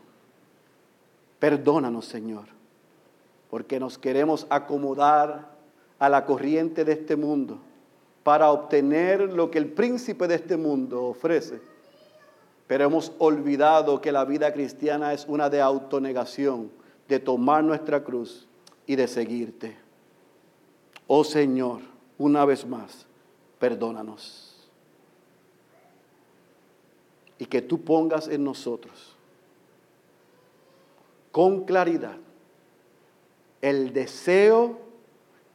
[1.37, 2.45] Perdónanos, Señor,
[3.51, 5.55] porque nos queremos acomodar
[5.99, 7.59] a la corriente de este mundo
[8.23, 11.61] para obtener lo que el príncipe de este mundo ofrece.
[12.65, 16.71] Pero hemos olvidado que la vida cristiana es una de autonegación,
[17.07, 18.47] de tomar nuestra cruz
[18.87, 19.77] y de seguirte.
[21.05, 21.81] Oh Señor,
[22.19, 23.07] una vez más,
[23.57, 24.69] perdónanos.
[27.39, 29.15] Y que tú pongas en nosotros
[31.31, 32.17] con claridad
[33.61, 34.77] el deseo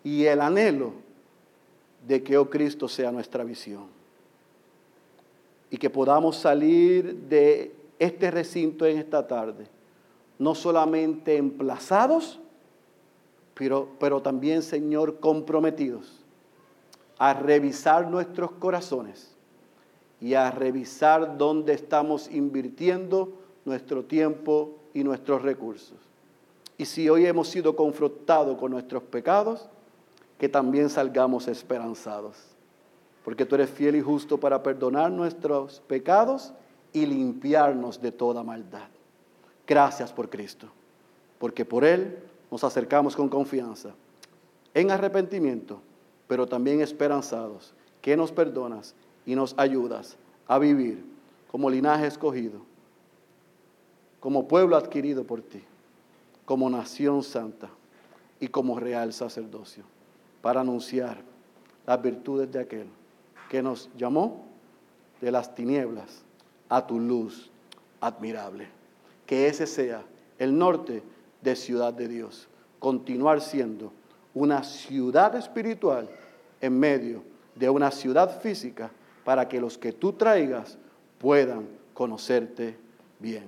[0.03, 0.93] y el anhelo
[2.07, 3.87] de que, oh Cristo, sea nuestra visión.
[5.71, 9.67] Y que podamos salir de este recinto en esta tarde,
[10.39, 12.41] no solamente emplazados,
[13.55, 16.24] pero, pero también, Señor, comprometidos
[17.19, 19.35] a revisar nuestros corazones
[20.21, 23.33] y a revisar dónde estamos invirtiendo
[23.65, 25.99] nuestro tiempo y nuestros recursos.
[26.77, 29.69] Y si hoy hemos sido confrontados con nuestros pecados,
[30.39, 32.37] que también salgamos esperanzados.
[33.25, 36.53] Porque tú eres fiel y justo para perdonar nuestros pecados
[36.93, 38.89] y limpiarnos de toda maldad.
[39.67, 40.69] Gracias por Cristo,
[41.39, 42.19] porque por Él
[42.51, 43.95] nos acercamos con confianza,
[44.75, 45.81] en arrepentimiento,
[46.27, 48.95] pero también esperanzados, que nos perdonas
[49.27, 50.17] y nos ayudas
[50.47, 51.05] a vivir
[51.51, 52.61] como linaje escogido,
[54.21, 55.63] como pueblo adquirido por ti,
[56.45, 57.69] como nación santa
[58.41, 59.85] y como real sacerdocio,
[60.43, 61.23] para anunciar
[61.87, 62.87] las virtudes de aquel
[63.49, 64.45] que nos llamó
[65.21, 66.25] de las tinieblas
[66.69, 67.51] a tu luz
[68.01, 68.69] admirable.
[69.27, 70.05] Que ese sea
[70.39, 71.03] el norte
[71.43, 72.49] de ciudad de Dios.
[72.79, 73.93] Continuar siendo
[74.35, 76.09] una ciudad espiritual
[76.61, 77.23] en medio
[77.55, 78.91] de una ciudad física
[79.25, 80.77] para que los que tú traigas
[81.19, 82.77] puedan conocerte
[83.19, 83.45] bien.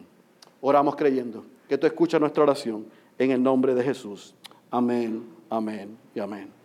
[0.60, 2.86] Oramos creyendo que tú escuchas nuestra oración
[3.18, 4.34] en el nombre de Jesús.
[4.70, 6.55] Amén, amén y amén.